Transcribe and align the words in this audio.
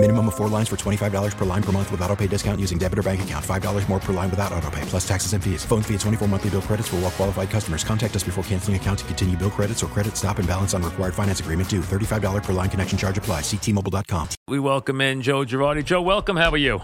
Minimum 0.00 0.28
of 0.28 0.36
four 0.36 0.46
lines 0.48 0.68
for 0.68 0.76
$25 0.76 1.36
per 1.36 1.44
line 1.44 1.62
per 1.62 1.72
month 1.72 1.90
with 1.90 2.00
auto 2.02 2.14
pay 2.14 2.28
discount 2.28 2.60
using 2.60 2.78
debit 2.78 3.00
or 3.00 3.02
bank 3.02 3.20
account. 3.22 3.44
$5 3.44 3.88
more 3.88 3.98
per 3.98 4.12
line 4.12 4.30
without 4.30 4.52
auto 4.52 4.70
pay, 4.70 4.80
plus 4.82 5.06
taxes 5.06 5.32
and 5.32 5.42
fees. 5.42 5.64
Phone 5.64 5.82
fee 5.82 5.94
at 5.94 6.00
24 6.00 6.28
monthly 6.28 6.50
bill 6.50 6.62
credits 6.62 6.86
for 6.86 6.96
all 6.96 7.02
well 7.02 7.10
qualified 7.10 7.50
customers. 7.50 7.82
Contact 7.82 8.14
us 8.14 8.22
before 8.22 8.44
canceling 8.44 8.76
account 8.76 9.00
to 9.00 9.04
continue 9.06 9.36
bill 9.36 9.50
credits 9.50 9.82
or 9.82 9.88
credit 9.88 10.16
stop 10.16 10.38
and 10.38 10.46
balance 10.46 10.72
on 10.72 10.84
required 10.84 11.14
finance 11.14 11.40
agreement 11.40 11.68
due. 11.68 11.80
$35 11.80 12.44
per 12.44 12.52
line 12.52 12.70
connection 12.70 12.96
charge 12.96 13.18
apply. 13.18 13.40
Ctmobile.com. 13.40 14.28
We 14.46 14.60
welcome 14.60 15.00
in 15.00 15.20
Joe 15.20 15.44
Girardi. 15.44 15.84
Joe, 15.84 16.00
welcome. 16.00 16.36
How 16.36 16.52
are 16.52 16.56
you? 16.56 16.80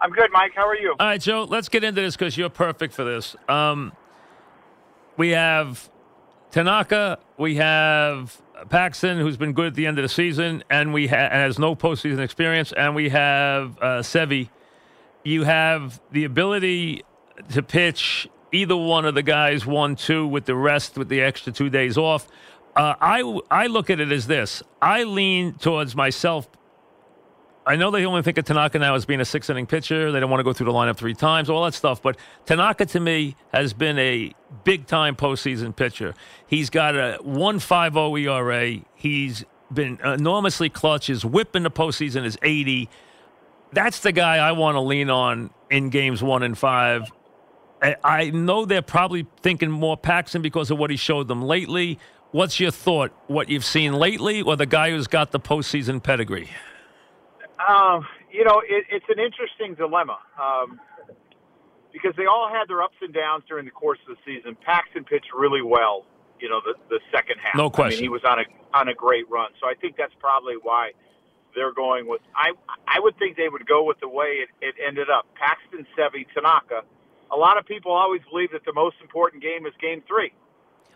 I'm 0.00 0.12
good, 0.12 0.30
Mike. 0.30 0.52
How 0.54 0.68
are 0.68 0.76
you? 0.76 0.94
All 1.00 1.06
right, 1.08 1.20
Joe, 1.20 1.48
let's 1.50 1.68
get 1.68 1.82
into 1.82 2.00
this 2.00 2.14
because 2.14 2.36
you're 2.36 2.48
perfect 2.48 2.94
for 2.94 3.02
this. 3.02 3.34
Um, 3.48 3.92
we 5.16 5.30
have 5.30 5.90
Tanaka, 6.52 7.18
we 7.38 7.56
have 7.56 8.40
Paxton, 8.64 9.18
who's 9.18 9.36
been 9.36 9.52
good 9.52 9.66
at 9.66 9.74
the 9.74 9.86
end 9.86 9.98
of 9.98 10.02
the 10.02 10.08
season, 10.08 10.64
and 10.70 10.92
we 10.92 11.06
ha- 11.06 11.28
has 11.30 11.58
no 11.58 11.76
postseason 11.76 12.20
experience, 12.20 12.72
and 12.72 12.94
we 12.94 13.10
have 13.10 13.76
uh, 13.78 14.00
Sevi. 14.00 14.48
You 15.24 15.44
have 15.44 16.00
the 16.12 16.24
ability 16.24 17.04
to 17.50 17.62
pitch 17.62 18.28
either 18.52 18.76
one 18.76 19.04
of 19.04 19.14
the 19.14 19.22
guys 19.22 19.66
one 19.66 19.96
two 19.96 20.26
with 20.26 20.46
the 20.46 20.54
rest 20.54 20.96
with 20.96 21.08
the 21.08 21.20
extra 21.20 21.52
two 21.52 21.68
days 21.68 21.98
off. 21.98 22.26
Uh, 22.74 22.94
I 23.00 23.40
I 23.50 23.66
look 23.66 23.90
at 23.90 24.00
it 24.00 24.12
as 24.12 24.26
this. 24.26 24.62
I 24.80 25.02
lean 25.04 25.54
towards 25.54 25.96
myself. 25.96 26.48
I 27.68 27.74
know 27.74 27.90
they 27.90 28.06
only 28.06 28.22
think 28.22 28.38
of 28.38 28.44
Tanaka 28.44 28.78
now 28.78 28.94
as 28.94 29.04
being 29.04 29.20
a 29.20 29.24
six 29.24 29.50
inning 29.50 29.66
pitcher. 29.66 30.12
They 30.12 30.20
don't 30.20 30.30
want 30.30 30.38
to 30.38 30.44
go 30.44 30.52
through 30.52 30.66
the 30.66 30.72
lineup 30.72 30.96
three 30.96 31.14
times, 31.14 31.50
all 31.50 31.64
that 31.64 31.74
stuff. 31.74 32.00
But 32.00 32.16
Tanaka 32.44 32.86
to 32.86 33.00
me 33.00 33.34
has 33.52 33.72
been 33.72 33.98
a 33.98 34.32
big 34.62 34.86
time 34.86 35.16
postseason 35.16 35.74
pitcher. 35.74 36.14
He's 36.46 36.70
got 36.70 36.94
a 36.94 37.18
1.50 37.24 38.22
ERA. 38.22 38.84
He's 38.94 39.44
been 39.72 39.98
enormously 40.04 40.68
clutch. 40.68 41.08
His 41.08 41.24
whip 41.24 41.56
in 41.56 41.64
the 41.64 41.70
postseason 41.70 42.24
is 42.24 42.38
80. 42.40 42.88
That's 43.72 43.98
the 43.98 44.12
guy 44.12 44.36
I 44.36 44.52
want 44.52 44.76
to 44.76 44.80
lean 44.80 45.10
on 45.10 45.50
in 45.68 45.90
games 45.90 46.22
one 46.22 46.44
and 46.44 46.56
five. 46.56 47.10
I- 47.82 47.96
I 48.04 48.30
know 48.30 48.64
they're 48.64 48.80
probably 48.80 49.26
thinking 49.42 49.72
more 49.72 49.96
Paxton 49.96 50.40
because 50.40 50.70
of 50.70 50.78
what 50.78 50.90
he 50.90 50.96
showed 50.96 51.26
them 51.26 51.42
lately. 51.42 51.98
What's 52.30 52.60
your 52.60 52.70
thought? 52.70 53.10
What 53.26 53.48
you've 53.48 53.64
seen 53.64 53.92
lately, 53.94 54.40
or 54.40 54.54
the 54.54 54.66
guy 54.66 54.90
who's 54.90 55.08
got 55.08 55.32
the 55.32 55.40
postseason 55.40 56.00
pedigree? 56.00 56.48
Um, 57.58 58.06
you 58.30 58.44
know, 58.44 58.60
it, 58.66 58.84
it's 58.90 59.06
an 59.08 59.18
interesting 59.18 59.74
dilemma 59.74 60.18
um, 60.40 60.80
because 61.92 62.14
they 62.16 62.26
all 62.26 62.48
had 62.48 62.68
their 62.68 62.82
ups 62.82 62.96
and 63.00 63.12
downs 63.14 63.44
during 63.48 63.64
the 63.64 63.70
course 63.70 63.98
of 64.08 64.16
the 64.16 64.22
season. 64.24 64.56
Paxton 64.64 65.04
pitched 65.04 65.32
really 65.34 65.62
well, 65.62 66.04
you 66.40 66.48
know, 66.48 66.60
the, 66.64 66.74
the 66.90 67.00
second 67.10 67.36
half. 67.42 67.54
No 67.56 67.66
I 67.66 67.70
question. 67.70 67.96
mean, 67.98 68.04
he 68.04 68.08
was 68.08 68.22
on 68.24 68.40
a 68.40 68.44
on 68.74 68.88
a 68.88 68.94
great 68.94 69.28
run, 69.30 69.50
so 69.60 69.66
I 69.66 69.74
think 69.74 69.96
that's 69.96 70.12
probably 70.20 70.54
why 70.60 70.90
they're 71.54 71.72
going 71.72 72.06
with. 72.06 72.20
I 72.34 72.50
I 72.86 73.00
would 73.00 73.18
think 73.18 73.36
they 73.38 73.48
would 73.48 73.66
go 73.66 73.84
with 73.84 74.00
the 74.00 74.08
way 74.08 74.44
it, 74.44 74.48
it 74.60 74.74
ended 74.86 75.08
up. 75.08 75.26
Paxton, 75.34 75.86
Sevi, 75.96 76.26
Tanaka. 76.34 76.82
A 77.32 77.36
lot 77.36 77.56
of 77.58 77.64
people 77.66 77.90
always 77.92 78.20
believe 78.30 78.52
that 78.52 78.64
the 78.66 78.72
most 78.74 78.96
important 79.00 79.42
game 79.42 79.64
is 79.66 79.72
Game 79.80 80.02
Three. 80.06 80.32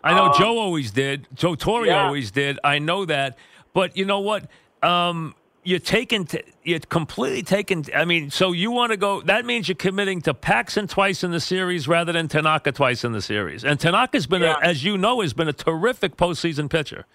I 0.03 0.13
know 0.13 0.25
Um, 0.27 0.33
Joe 0.37 0.57
always 0.59 0.91
did. 0.91 1.27
Joe 1.33 1.55
Torre 1.55 1.85
yeah. 1.87 2.05
always 2.05 2.31
did. 2.31 2.59
I 2.63 2.79
know 2.79 3.05
that. 3.05 3.37
But 3.73 3.97
you 3.97 4.05
know 4.05 4.19
what? 4.19 4.49
Um, 4.83 5.35
you're 5.63 5.79
taking, 5.79 6.25
t- 6.25 6.41
you're 6.63 6.79
completely 6.79 7.43
taking. 7.43 7.85
I 7.95 8.05
mean, 8.05 8.31
so 8.31 8.51
you 8.51 8.71
want 8.71 8.91
to 8.91 8.97
go? 8.97 9.21
That 9.21 9.45
means 9.45 9.67
you're 9.67 9.75
committing 9.75 10.21
to 10.23 10.33
Paxton 10.33 10.87
twice 10.87 11.23
in 11.23 11.31
the 11.31 11.39
series 11.39 11.87
rather 11.87 12.11
than 12.11 12.27
Tanaka 12.27 12.71
twice 12.71 13.03
in 13.03 13.11
the 13.11 13.21
series. 13.21 13.63
And 13.63 13.79
Tanaka's 13.79 14.25
been, 14.27 14.41
Yeah. 14.41 14.55
a, 14.61 14.65
as 14.65 14.83
you 14.83 14.97
know, 14.97 15.21
has 15.21 15.33
been 15.33 15.47
a 15.47 15.53
terrific 15.53 16.17
postseason 16.17 16.69
pitcher. 16.69 17.05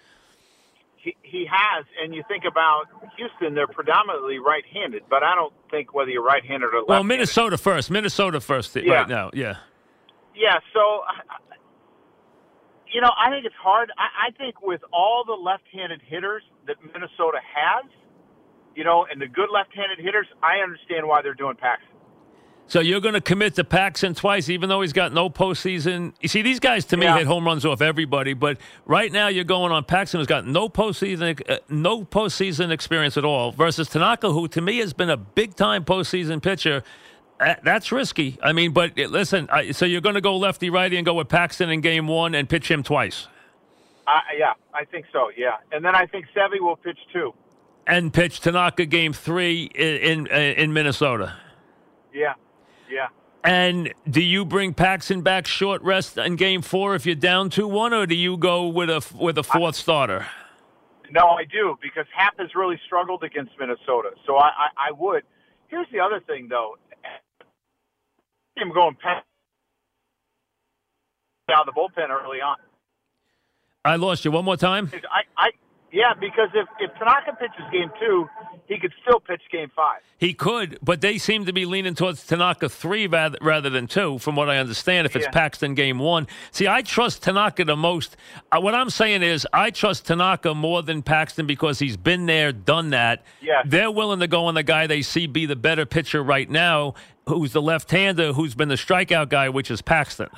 he, 0.95 1.15
he 1.23 1.45
has, 1.49 1.85
and 2.03 2.13
you 2.15 2.23
think 2.27 2.43
about 2.45 2.85
Houston, 3.17 3.53
they're 3.53 3.67
predominantly 3.67 4.39
right-handed, 4.39 5.03
but 5.09 5.23
I 5.23 5.35
don't 5.35 5.53
think 5.71 5.93
whether 5.93 6.09
you're 6.11 6.23
right-handed 6.23 6.67
or 6.73 6.79
left. 6.79 6.89
Well, 6.89 7.03
Minnesota 7.03 7.57
first. 7.57 7.89
Minnesota 7.91 8.39
first 8.41 8.75
Yeah. 8.75 8.93
right 8.93 9.09
now. 9.09 9.29
Yeah. 9.33 9.55
Yeah, 10.35 10.59
so 10.73 11.01
you 12.91 13.01
know, 13.01 13.11
I 13.17 13.29
think 13.29 13.45
it's 13.45 13.55
hard. 13.61 13.91
I, 13.97 14.27
I 14.27 14.31
think 14.37 14.61
with 14.61 14.81
all 14.93 15.23
the 15.25 15.33
left-handed 15.33 16.01
hitters 16.05 16.43
that 16.67 16.77
Minnesota 16.81 17.39
has, 17.43 17.85
you 18.77 18.83
know, 18.83 19.07
and 19.11 19.19
the 19.19 19.27
good 19.27 19.49
left-handed 19.51 19.97
hitters, 19.99 20.27
I 20.43 20.59
understand 20.63 21.07
why 21.07 21.21
they're 21.23 21.33
doing 21.33 21.55
Paxton. 21.55 21.89
So 22.69 22.79
you're 22.81 22.99
going 22.99 23.13
to 23.13 23.21
commit 23.21 23.55
to 23.55 23.63
Paxton 23.63 24.13
twice, 24.13 24.49
even 24.49 24.67
though 24.69 24.81
he's 24.81 24.93
got 24.93 25.13
no 25.13 25.29
postseason. 25.29 26.13
You 26.21 26.27
see, 26.27 26.41
these 26.41 26.59
guys 26.59 26.83
to 26.85 26.97
me 26.97 27.05
Yeah. 27.05 27.17
hit 27.17 27.25
home 27.25 27.45
runs 27.45 27.65
off 27.65 27.81
everybody, 27.81 28.33
but 28.33 28.57
right 28.85 29.11
now 29.11 29.29
you're 29.29 29.45
going 29.45 29.71
on 29.71 29.85
Paxton, 29.85 30.19
who's 30.19 30.27
got 30.27 30.45
no 30.45 30.67
postseason, 30.69 31.41
uh, 31.49 31.57
no 31.69 32.03
postseason 32.03 32.71
experience 32.71 33.17
at 33.17 33.23
all, 33.25 33.51
versus 33.51 33.87
Tanaka, 33.89 34.31
who 34.31 34.47
to 34.49 34.61
me 34.61 34.77
has 34.79 34.93
been 34.93 35.09
a 35.09 35.17
big 35.17 35.55
time 35.55 35.85
postseason 35.85 36.41
pitcher. 36.43 36.83
Uh, 37.39 37.55
That's 37.63 37.91
risky. 37.91 38.37
I 38.43 38.51
mean, 38.51 38.73
but 38.73 38.99
uh, 38.99 39.03
listen, 39.07 39.47
I, 39.49 39.71
so 39.71 39.85
you're 39.85 40.01
going 40.01 40.15
to 40.15 40.21
go 40.21 40.35
lefty 40.37 40.69
righty 40.69 40.97
and 40.97 41.05
go 41.05 41.13
with 41.13 41.29
Paxton 41.29 41.69
in 41.69 41.81
game 41.81 42.07
one 42.07 42.35
and 42.35 42.47
pitch 42.49 42.69
him 42.69 42.83
twice, 42.83 43.27
yeah, 44.37 44.53
I 44.73 44.85
think 44.85 45.05
so. 45.13 45.31
Yeah, 45.37 45.55
and 45.71 45.83
then 45.85 45.95
I 45.95 46.05
think 46.05 46.25
Sevy 46.35 46.59
will 46.59 46.75
pitch 46.75 46.99
too. 47.13 47.33
And 47.87 48.13
pitch 48.13 48.41
Tanaka 48.41 48.85
game 48.85 49.13
three 49.13 49.63
in 49.73 50.27
in, 50.27 50.53
in 50.53 50.73
Minnesota. 50.73 51.37
Yeah, 52.13 52.33
yeah. 52.91 53.07
And 53.43 53.93
do 54.09 54.21
you 54.21 54.43
bring 54.43 54.73
Paxton 54.73 55.21
back 55.21 55.47
short 55.47 55.81
rest 55.81 56.17
in 56.17 56.35
game 56.35 56.61
four 56.61 56.95
if 56.95 57.05
you're 57.05 57.15
down 57.15 57.49
two 57.49 57.67
one, 57.67 57.93
or 57.93 58.05
do 58.05 58.15
you 58.15 58.35
go 58.35 58.67
with 58.67 58.89
a 58.89 59.01
with 59.17 59.37
a 59.37 59.43
fourth 59.43 59.75
starter? 59.75 60.27
No, 61.11 61.27
I 61.29 61.45
do 61.45 61.77
because 61.81 62.05
Happ 62.13 62.37
has 62.39 62.53
really 62.55 62.77
struggled 62.85 63.23
against 63.23 63.53
Minnesota. 63.57 64.09
So 64.25 64.35
I, 64.35 64.47
I, 64.47 64.89
I 64.89 64.91
would. 64.91 65.23
Here's 65.69 65.87
the 65.91 66.01
other 66.01 66.19
thing, 66.19 66.47
though. 66.49 66.77
Him 68.57 68.73
going 68.73 68.97
past 69.01 69.25
down 71.47 71.63
the 71.65 71.71
bullpen 71.71 72.09
early 72.09 72.41
on. 72.41 72.57
I 73.85 73.95
lost 73.95 74.25
you 74.25 74.31
one 74.31 74.43
more 74.43 74.57
time. 74.57 74.91
I, 74.93 75.21
I, 75.37 75.49
yeah, 75.91 76.13
because 76.19 76.49
if 76.53 76.67
if 76.79 76.93
Tanaka 76.97 77.33
pitches 77.39 77.65
game 77.71 77.91
two, 77.99 78.27
he 78.67 78.77
could 78.79 78.93
still 79.01 79.19
pitch 79.19 79.41
game 79.51 79.71
five. 79.75 80.01
He 80.17 80.33
could, 80.33 80.79
but 80.81 81.01
they 81.01 81.17
seem 81.17 81.45
to 81.45 81.53
be 81.53 81.65
leaning 81.65 81.93
towards 81.95 82.25
Tanaka 82.25 82.69
three 82.69 83.07
rather, 83.07 83.37
rather 83.41 83.69
than 83.69 83.87
two, 83.87 84.17
from 84.17 84.35
what 84.35 84.49
I 84.49 84.57
understand. 84.57 85.05
If 85.05 85.15
it's 85.15 85.25
Yeah. 85.25 85.31
Paxton 85.31 85.75
game 85.75 85.99
one, 85.99 86.27
see, 86.51 86.67
I 86.67 86.81
trust 86.81 87.23
Tanaka 87.23 87.63
the 87.63 87.75
most. 87.75 88.17
Uh, 88.51 88.59
what 88.59 88.73
I'm 88.73 88.89
saying 88.89 89.23
is, 89.23 89.47
I 89.53 89.69
trust 89.69 90.07
Tanaka 90.07 90.53
more 90.53 90.81
than 90.81 91.03
Paxton 91.03 91.45
because 91.45 91.79
he's 91.79 91.97
been 91.97 92.25
there, 92.25 92.51
done 92.51 92.89
that. 92.89 93.23
Yes. 93.41 93.65
They're 93.67 93.91
willing 93.91 94.19
to 94.19 94.27
go 94.27 94.45
on 94.45 94.55
the 94.55 94.63
guy 94.63 94.87
they 94.87 95.01
see 95.03 95.27
be 95.27 95.45
the 95.45 95.55
better 95.55 95.85
pitcher 95.85 96.23
right 96.23 96.49
now, 96.49 96.95
who's 97.27 97.53
the 97.53 97.61
left-hander, 97.61 98.33
who's 98.33 98.55
been 98.55 98.69
the 98.69 98.75
strikeout 98.75 99.29
guy, 99.29 99.49
which 99.49 99.69
is 99.71 99.81
Paxton. 99.81 100.29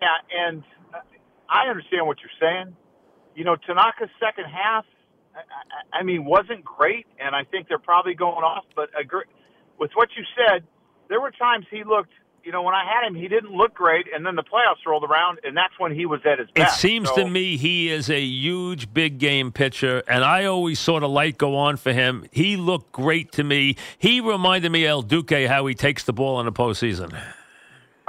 Yeah, 0.00 0.08
and 0.48 0.64
I 1.48 1.68
understand 1.68 2.06
what 2.06 2.18
you're 2.20 2.30
saying. 2.40 2.76
You 3.34 3.44
know, 3.44 3.56
Tanaka's 3.56 4.10
second 4.20 4.44
half, 4.44 4.84
I, 5.34 5.38
I, 5.94 5.98
I 6.00 6.02
mean, 6.02 6.24
wasn't 6.24 6.64
great, 6.64 7.06
and 7.18 7.34
I 7.34 7.44
think 7.44 7.68
they're 7.68 7.78
probably 7.78 8.14
going 8.14 8.44
off. 8.44 8.64
But 8.76 8.90
agree, 8.98 9.24
with 9.78 9.90
what 9.94 10.08
you 10.16 10.24
said, 10.36 10.64
there 11.08 11.20
were 11.20 11.30
times 11.30 11.66
he 11.70 11.84
looked. 11.84 12.12
You 12.44 12.50
know, 12.50 12.62
when 12.62 12.74
I 12.74 12.82
had 12.84 13.06
him, 13.06 13.14
he 13.14 13.28
didn't 13.28 13.52
look 13.52 13.72
great, 13.72 14.06
and 14.12 14.26
then 14.26 14.34
the 14.34 14.42
playoffs 14.42 14.84
rolled 14.84 15.04
around, 15.04 15.38
and 15.44 15.56
that's 15.56 15.78
when 15.78 15.94
he 15.94 16.06
was 16.06 16.20
at 16.24 16.40
his 16.40 16.48
best. 16.50 16.76
It 16.76 16.80
seems 16.80 17.08
So- 17.08 17.14
to 17.16 17.30
me 17.30 17.56
he 17.56 17.88
is 17.88 18.10
a 18.10 18.20
huge 18.20 18.92
big 18.92 19.18
game 19.18 19.52
pitcher, 19.52 20.02
and 20.08 20.24
I 20.24 20.44
always 20.46 20.80
saw 20.80 20.98
the 20.98 21.08
light 21.08 21.38
go 21.38 21.56
on 21.56 21.76
for 21.76 21.92
him. 21.92 22.26
He 22.32 22.56
looked 22.56 22.90
great 22.90 23.30
to 23.32 23.44
me. 23.44 23.76
He 23.96 24.20
reminded 24.20 24.72
me 24.72 24.84
of 24.86 24.90
El 24.90 25.02
Duque 25.02 25.46
how 25.46 25.66
he 25.66 25.74
takes 25.76 26.02
the 26.02 26.12
ball 26.12 26.40
in 26.40 26.46
the 26.46 26.52
postseason. 26.52 27.16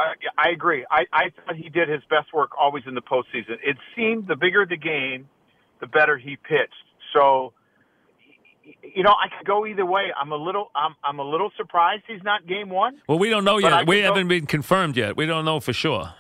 I, 0.04 0.50
I 0.50 0.52
agree. 0.52 0.86
I, 0.90 1.06
I 1.12 1.24
thought 1.30 1.56
he 1.56 1.70
did 1.70 1.90
his 1.90 2.02
best 2.10 2.34
work 2.34 2.52
always 2.60 2.84
in 2.88 2.96
the 2.96 3.02
postseason. 3.02 3.58
It 3.64 3.78
seemed 3.96 4.28
the 4.28 4.36
bigger 4.36 4.66
the 4.66 4.78
game, 4.78 5.28
the 5.80 5.88
better 5.88 6.18
he 6.18 6.36
pitched. 6.36 6.74
So, 7.14 7.54
you 8.84 9.04
know, 9.04 9.12
I 9.12 9.28
could 9.38 9.48
go 9.48 9.66
either 9.66 9.86
way. 9.86 10.12
I'm 10.20 10.32
a 10.32 10.36
little, 10.36 10.72
I'm, 10.76 10.96
I'm 11.04 11.20
a 11.20 11.24
little 11.24 11.52
surprised 11.58 12.04
he's 12.08 12.24
not 12.24 12.48
game 12.48 12.70
one. 12.70 13.02
Well, 13.08 13.20
we 13.20 13.30
don't 13.30 13.44
know 13.44 13.58
yet. 13.58 13.88
We 13.88 14.02
go- 14.02 14.08
haven't 14.08 14.28
been 14.28 14.46
confirmed 14.46 14.98
yet. 14.98 15.16
We 15.18 15.26
don't 15.26 15.46
know 15.46 15.60
for 15.60 15.74
sure. 15.74 16.14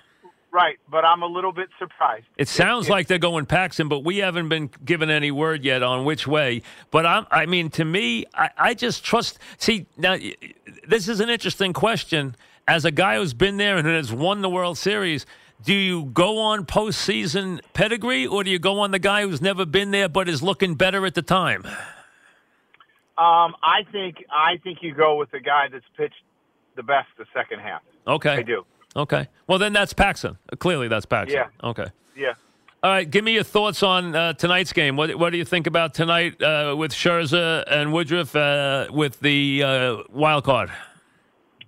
Right, 0.51 0.77
but 0.87 1.03
I'm 1.03 1.23
a 1.23 1.25
little 1.25 1.51
bit 1.51 1.69
surprised. 1.79 2.25
It 2.37 2.47
sounds 2.47 2.87
like 2.87 3.07
they're 3.07 3.17
going 3.17 3.47
Paxton, 3.47 3.87
but 3.87 4.03
we 4.03 4.19
haven't 4.19 4.49
been 4.49 4.69
given 4.85 5.09
any 5.09 5.31
word 5.31 5.63
yet 5.63 5.81
on 5.81 6.05
which 6.05 6.27
way. 6.27 6.61
But 6.91 7.07
I'm, 7.07 7.25
I 7.31 7.47
mean, 7.47 7.71
to 7.71 7.83
me, 7.83 8.25
I, 8.35 8.51
I 8.55 8.73
just 8.75 9.03
trust. 9.03 9.39
See, 9.57 9.87
now 9.97 10.15
this 10.87 11.07
is 11.07 11.21
an 11.21 11.29
interesting 11.29 11.73
question. 11.73 12.35
As 12.67 12.85
a 12.85 12.91
guy 12.91 13.17
who's 13.17 13.33
been 13.33 13.57
there 13.57 13.77
and 13.77 13.87
has 13.87 14.11
won 14.11 14.41
the 14.41 14.49
World 14.49 14.77
Series, 14.77 15.25
do 15.63 15.73
you 15.73 16.05
go 16.05 16.39
on 16.39 16.65
postseason 16.65 17.59
pedigree, 17.73 18.25
or 18.25 18.43
do 18.43 18.49
you 18.51 18.59
go 18.59 18.79
on 18.79 18.91
the 18.91 18.99
guy 18.99 19.23
who's 19.23 19.41
never 19.41 19.65
been 19.65 19.91
there 19.91 20.09
but 20.09 20.29
is 20.29 20.41
looking 20.41 20.75
better 20.75 21.05
at 21.05 21.15
the 21.15 21.21
time? 21.21 21.65
Um, 23.15 23.55
I 23.61 23.85
think 23.91 24.25
I 24.31 24.57
think 24.63 24.79
you 24.81 24.93
go 24.93 25.15
with 25.15 25.31
the 25.31 25.39
guy 25.39 25.67
that's 25.71 25.85
pitched 25.95 26.15
the 26.75 26.83
best 26.83 27.07
the 27.17 27.25
second 27.33 27.59
half. 27.59 27.81
Okay. 28.07 28.31
I 28.37 28.41
do. 28.41 28.65
Okay. 28.95 29.27
Well, 29.47 29.59
then 29.59 29.73
that's 29.73 29.93
Paxton. 29.93 30.37
Clearly, 30.59 30.87
that's 30.87 31.05
Paxton. 31.05 31.37
Yeah. 31.39 31.69
Okay. 31.69 31.85
Yeah. 32.15 32.33
All 32.81 32.91
right. 32.91 33.09
Give 33.09 33.23
me 33.23 33.33
your 33.33 33.43
thoughts 33.43 33.83
on 33.83 34.15
uh, 34.15 34.33
tonight's 34.33 34.73
game. 34.73 34.97
What 34.97 35.15
What 35.15 35.29
do 35.29 35.37
you 35.37 35.45
think 35.45 35.67
about 35.67 35.93
tonight 35.93 36.41
uh, 36.41 36.75
with 36.77 36.91
Scherzer 36.91 37.63
and 37.69 37.93
Woodruff 37.93 38.35
uh, 38.35 38.87
with 38.89 39.19
the 39.19 39.63
uh, 39.63 39.97
wild 40.09 40.43
card? 40.43 40.71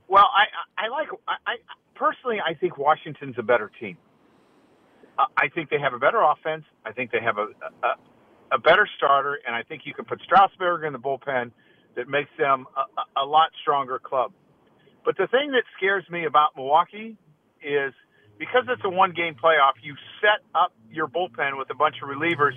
Well, 0.07 0.27
I 0.35 0.45
I 0.85 0.89
like 0.89 1.07
I, 1.27 1.35
I 1.47 1.55
personally 1.95 2.37
I 2.45 2.53
think 2.53 2.77
Washington's 2.77 3.35
a 3.37 3.43
better 3.43 3.71
team. 3.79 3.97
I 5.37 5.47
think 5.49 5.69
they 5.69 5.79
have 5.79 5.93
a 5.93 5.99
better 5.99 6.21
offense. 6.21 6.65
I 6.85 6.91
think 6.91 7.11
they 7.11 7.21
have 7.21 7.37
a, 7.37 7.47
a 7.83 7.95
a 8.53 8.59
better 8.59 8.87
starter, 8.97 9.39
and 9.45 9.55
I 9.55 9.63
think 9.63 9.83
you 9.85 9.93
can 9.93 10.05
put 10.05 10.21
Strasburg 10.21 10.83
in 10.85 10.93
the 10.93 10.99
bullpen 10.99 11.51
that 11.95 12.07
makes 12.07 12.29
them 12.37 12.65
a, 12.75 13.21
a 13.21 13.25
lot 13.25 13.49
stronger 13.61 13.99
club. 13.99 14.33
But 15.03 15.17
the 15.17 15.27
thing 15.27 15.51
that 15.51 15.63
scares 15.77 16.03
me 16.09 16.25
about 16.25 16.55
Milwaukee 16.55 17.17
is 17.63 17.93
because 18.37 18.63
it's 18.69 18.81
a 18.83 18.89
one 18.89 19.11
game 19.13 19.35
playoff, 19.35 19.73
you 19.81 19.95
set 20.21 20.41
up 20.53 20.73
your 20.91 21.07
bullpen 21.07 21.57
with 21.57 21.69
a 21.69 21.75
bunch 21.75 21.95
of 22.03 22.09
relievers 22.09 22.53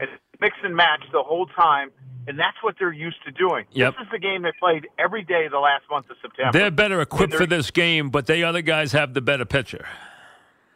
and 0.00 0.08
mix 0.40 0.56
and 0.62 0.74
match 0.74 1.02
the 1.12 1.22
whole 1.22 1.46
time, 1.46 1.90
and 2.28 2.38
that's 2.38 2.56
what 2.62 2.76
they're 2.78 2.92
used 2.92 3.16
to 3.24 3.32
doing. 3.32 3.64
Yep. 3.72 3.94
This 3.94 4.02
is 4.06 4.10
the 4.12 4.18
game 4.18 4.42
they 4.42 4.52
played 4.60 4.86
every 4.98 5.24
day 5.24 5.48
the 5.50 5.58
last 5.58 5.84
month 5.90 6.10
of 6.10 6.16
September. 6.20 6.56
They're 6.56 6.70
better 6.70 7.00
equipped 7.00 7.32
they're- 7.32 7.40
for 7.40 7.46
this 7.46 7.70
game, 7.70 8.10
but 8.10 8.26
the 8.26 8.44
other 8.44 8.60
guys 8.62 8.92
have 8.92 9.14
the 9.14 9.22
better 9.22 9.46
pitcher. 9.46 9.88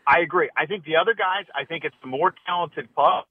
I 0.06 0.20
agree. 0.20 0.49
I 0.56 0.66
think 0.66 0.84
the 0.84 0.96
other 0.96 1.14
guys, 1.14 1.44
I 1.54 1.64
think 1.64 1.84
it's 1.84 1.94
the 2.00 2.08
more 2.08 2.34
talented 2.46 2.93
club. 2.94 3.26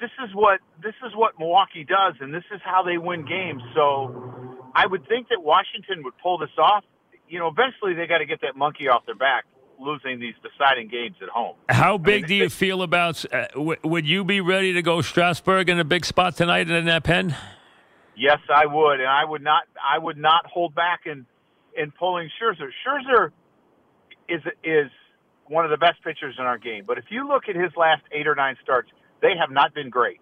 This 0.00 0.10
is 0.26 0.34
what 0.34 0.58
this 0.82 0.94
is 1.06 1.14
what 1.14 1.38
Milwaukee 1.38 1.84
does, 1.84 2.14
and 2.20 2.34
this 2.34 2.42
is 2.52 2.60
how 2.64 2.82
they 2.82 2.98
win 2.98 3.24
games. 3.24 3.62
So, 3.72 4.58
I 4.74 4.84
would 4.86 5.06
think 5.06 5.28
that 5.28 5.40
Washington 5.44 6.02
would 6.02 6.18
pull 6.20 6.38
this 6.38 6.50
off. 6.58 6.82
You 7.28 7.38
know, 7.38 7.46
eventually 7.46 7.94
they 7.94 8.08
got 8.08 8.18
to 8.18 8.26
get 8.26 8.40
that 8.40 8.56
monkey 8.56 8.88
off 8.88 9.06
their 9.06 9.14
back, 9.14 9.44
losing 9.82 10.20
these 10.20 10.34
deciding 10.42 10.88
games 10.88 11.16
at 11.22 11.28
home. 11.28 11.56
How 11.68 11.98
big 11.98 12.22
mean, 12.22 12.28
do 12.28 12.34
you 12.34 12.42
they- 12.44 12.48
feel 12.48 12.82
about? 12.82 13.24
Uh, 13.32 13.46
w- 13.54 13.78
would 13.84 14.06
you 14.06 14.24
be 14.24 14.40
ready 14.40 14.72
to 14.74 14.82
go 14.82 15.02
Strasburg 15.02 15.68
in 15.68 15.78
a 15.78 15.84
big 15.84 16.04
spot 16.04 16.36
tonight 16.36 16.70
in 16.70 16.84
that 16.86 17.04
pen? 17.04 17.34
Yes, 18.16 18.38
I 18.54 18.66
would, 18.66 19.00
and 19.00 19.08
I 19.08 19.24
would 19.24 19.42
not. 19.42 19.64
I 19.82 19.98
would 19.98 20.18
not 20.18 20.46
hold 20.46 20.74
back 20.74 21.00
in 21.06 21.26
in 21.76 21.90
pulling 21.92 22.30
Scherzer. 22.40 22.68
Scherzer 22.86 23.30
is 24.28 24.42
is 24.62 24.90
one 25.46 25.64
of 25.64 25.70
the 25.70 25.76
best 25.78 26.02
pitchers 26.04 26.36
in 26.38 26.44
our 26.44 26.58
game, 26.58 26.84
but 26.86 26.98
if 26.98 27.04
you 27.10 27.26
look 27.26 27.44
at 27.48 27.56
his 27.56 27.72
last 27.76 28.02
eight 28.12 28.26
or 28.26 28.34
nine 28.34 28.56
starts, 28.62 28.90
they 29.20 29.32
have 29.38 29.50
not 29.50 29.74
been 29.74 29.90
great, 29.90 30.20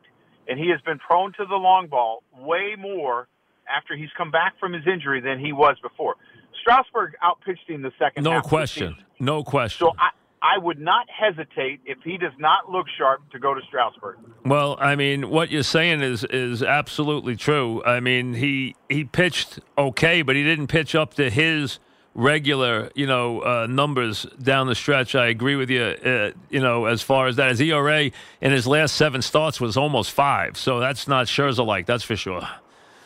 and 0.49 0.59
he 0.59 0.71
has 0.71 0.81
been 0.83 0.99
prone 0.99 1.33
to 1.35 1.45
the 1.47 1.57
long 1.57 1.89
ball 1.89 2.23
way 2.39 2.75
more 2.79 3.29
after 3.69 3.97
he's 3.97 4.09
come 4.17 4.31
back 4.31 4.59
from 4.59 4.73
his 4.73 4.87
injury 4.87 5.21
than 5.21 5.39
he 5.39 5.53
was 5.53 5.77
before. 5.83 6.15
Strasburg 6.63 7.15
outpitched 7.23 7.69
him 7.69 7.83
the 7.83 7.93
second. 7.99 8.25
No 8.25 8.33
half 8.33 8.45
question. 8.45 8.97
No 9.21 9.45
question. 9.45 9.87
So 9.87 9.93
I. 9.99 10.11
I 10.43 10.57
would 10.57 10.81
not 10.81 11.07
hesitate 11.11 11.81
if 11.85 11.99
he 12.03 12.17
does 12.17 12.33
not 12.39 12.71
look 12.73 12.87
sharp 12.97 13.21
to 13.33 13.39
go 13.39 13.53
to 13.53 13.61
Strasburg. 13.69 14.17
Well, 14.47 14.75
I 14.81 14.97
mean, 14.97 15.29
what 15.29 15.51
you're 15.51 15.63
saying 15.63 16.01
is 16.01 16.25
is 16.25 16.63
absolutely 16.63 17.37
true. 17.37 17.85
I 17.85 18.01
mean, 18.01 18.33
he 18.33 18.75
he 18.89 19.05
pitched 19.05 19.59
okay, 19.77 20.23
but 20.23 20.37
he 20.37 20.43
didn't 20.43 20.69
pitch 20.69 20.95
up 20.95 21.13
to 21.17 21.29
his 21.29 21.79
regular, 22.15 22.91
you 22.95 23.07
know, 23.07 23.41
uh, 23.41 23.67
numbers 23.69 24.25
down 24.43 24.67
the 24.67 24.75
stretch. 24.75 25.15
I 25.15 25.27
agree 25.27 25.57
with 25.57 25.69
you. 25.69 25.83
Uh, 25.83 26.31
you 26.49 26.61
know, 26.61 26.87
as 26.87 27.03
far 27.03 27.27
as 27.27 27.37
that, 27.37 27.51
his 27.51 27.61
ERA 27.61 28.11
in 28.41 28.51
his 28.51 28.67
last 28.67 28.97
seven 28.97 29.21
starts 29.21 29.61
was 29.61 29.77
almost 29.77 30.11
five. 30.11 30.57
So 30.57 30.81
that's 30.81 31.07
not 31.07 31.27
Scherzer 31.27 31.67
like. 31.67 31.85
That's 31.85 32.03
for 32.05 32.17
sure. 32.17 32.49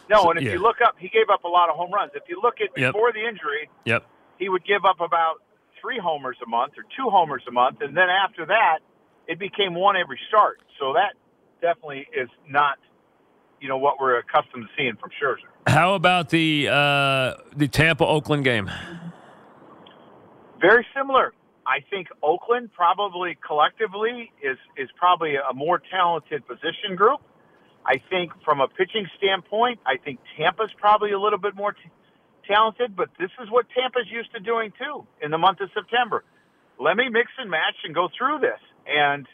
No, 0.08 0.22
So- 0.22 0.31
and 0.31 0.38
if 0.38 0.44
yeah. 0.44 0.52
you 0.52 0.62
look 0.62 0.81
up, 0.81 0.94
he 0.99 1.08
gave 1.08 1.31
up 1.31 1.43
a 1.43 1.49
lot 1.49 1.69
of 1.69 1.75
home 1.75 1.90
runs. 1.93 2.12
If 2.14 2.22
you 2.28 2.40
look 2.43 2.61
at 2.61 2.69
Yep. 2.76 2.93
before 2.93 3.12
the 3.12 3.26
injury, 3.26 3.69
Yep. 3.87 4.06
he 4.38 4.49
would 4.49 4.64
give 4.64 4.84
up 4.84 5.00
about 5.00 5.40
three 5.84 5.98
homers 6.02 6.36
a 6.44 6.48
month 6.48 6.72
or 6.78 6.84
two 6.96 7.10
homers 7.10 7.42
a 7.46 7.52
month, 7.52 7.78
and 7.82 7.94
then 7.96 8.08
after 8.08 8.46
that, 8.46 8.78
it 9.28 9.38
became 9.38 9.75
one 9.75 9.96
every 9.96 10.19
start. 10.28 10.60
So 10.81 10.94
that 10.94 11.12
definitely 11.60 12.06
is 12.16 12.28
not, 12.48 12.78
you 13.60 13.69
know, 13.69 13.76
what 13.76 14.00
we're 14.00 14.19
accustomed 14.19 14.64
to 14.64 14.69
seeing 14.76 14.96
from 14.96 15.10
Scherzer. 15.20 15.50
How 15.66 15.94
about 15.94 16.31
the 16.31 16.69
uh, 16.69 17.34
the 17.54 17.69
Tampa 17.69 18.06
Oakland 18.06 18.44
game? 18.44 18.70
Very 20.60 20.86
similar. 20.96 21.32
I 21.66 21.81
think 21.90 22.08
Oakland 22.22 22.70
probably 22.72 23.37
collectively 23.46 24.32
is 24.42 24.58
is 24.76 24.88
probably 24.96 25.34
a 25.37 25.54
more 25.54 25.80
talented 25.90 26.46
position 26.46 26.96
group. 26.96 27.20
I 27.87 28.00
think 28.08 28.32
from 28.44 28.60
a 28.60 28.69
pitching 28.69 29.06
standpoint, 29.19 29.80
I 29.84 29.96
think 30.02 30.19
Tampa's 30.38 30.70
probably 30.78 31.12
a 31.12 31.20
little 31.20 31.38
bit 31.38 31.54
more 31.54 31.72
t- 31.72 31.90
talented, 32.46 32.96
but 32.96 33.11
this 33.19 33.31
is 33.43 33.50
what 33.50 33.67
Tampa's 33.76 34.08
used 34.11 34.32
to 34.32 34.41
doing 34.41 34.73
too 34.79 35.06
in 35.23 35.31
the 35.31 35.38
month 35.38 35.61
of 35.61 35.70
September. 35.75 36.25
Let 36.79 36.96
me 36.96 37.08
mix 37.08 37.31
and 37.38 37.50
match 37.50 37.76
and 37.85 37.94
go 37.94 38.08
through 38.17 38.41
this. 38.41 38.61
And 38.87 39.26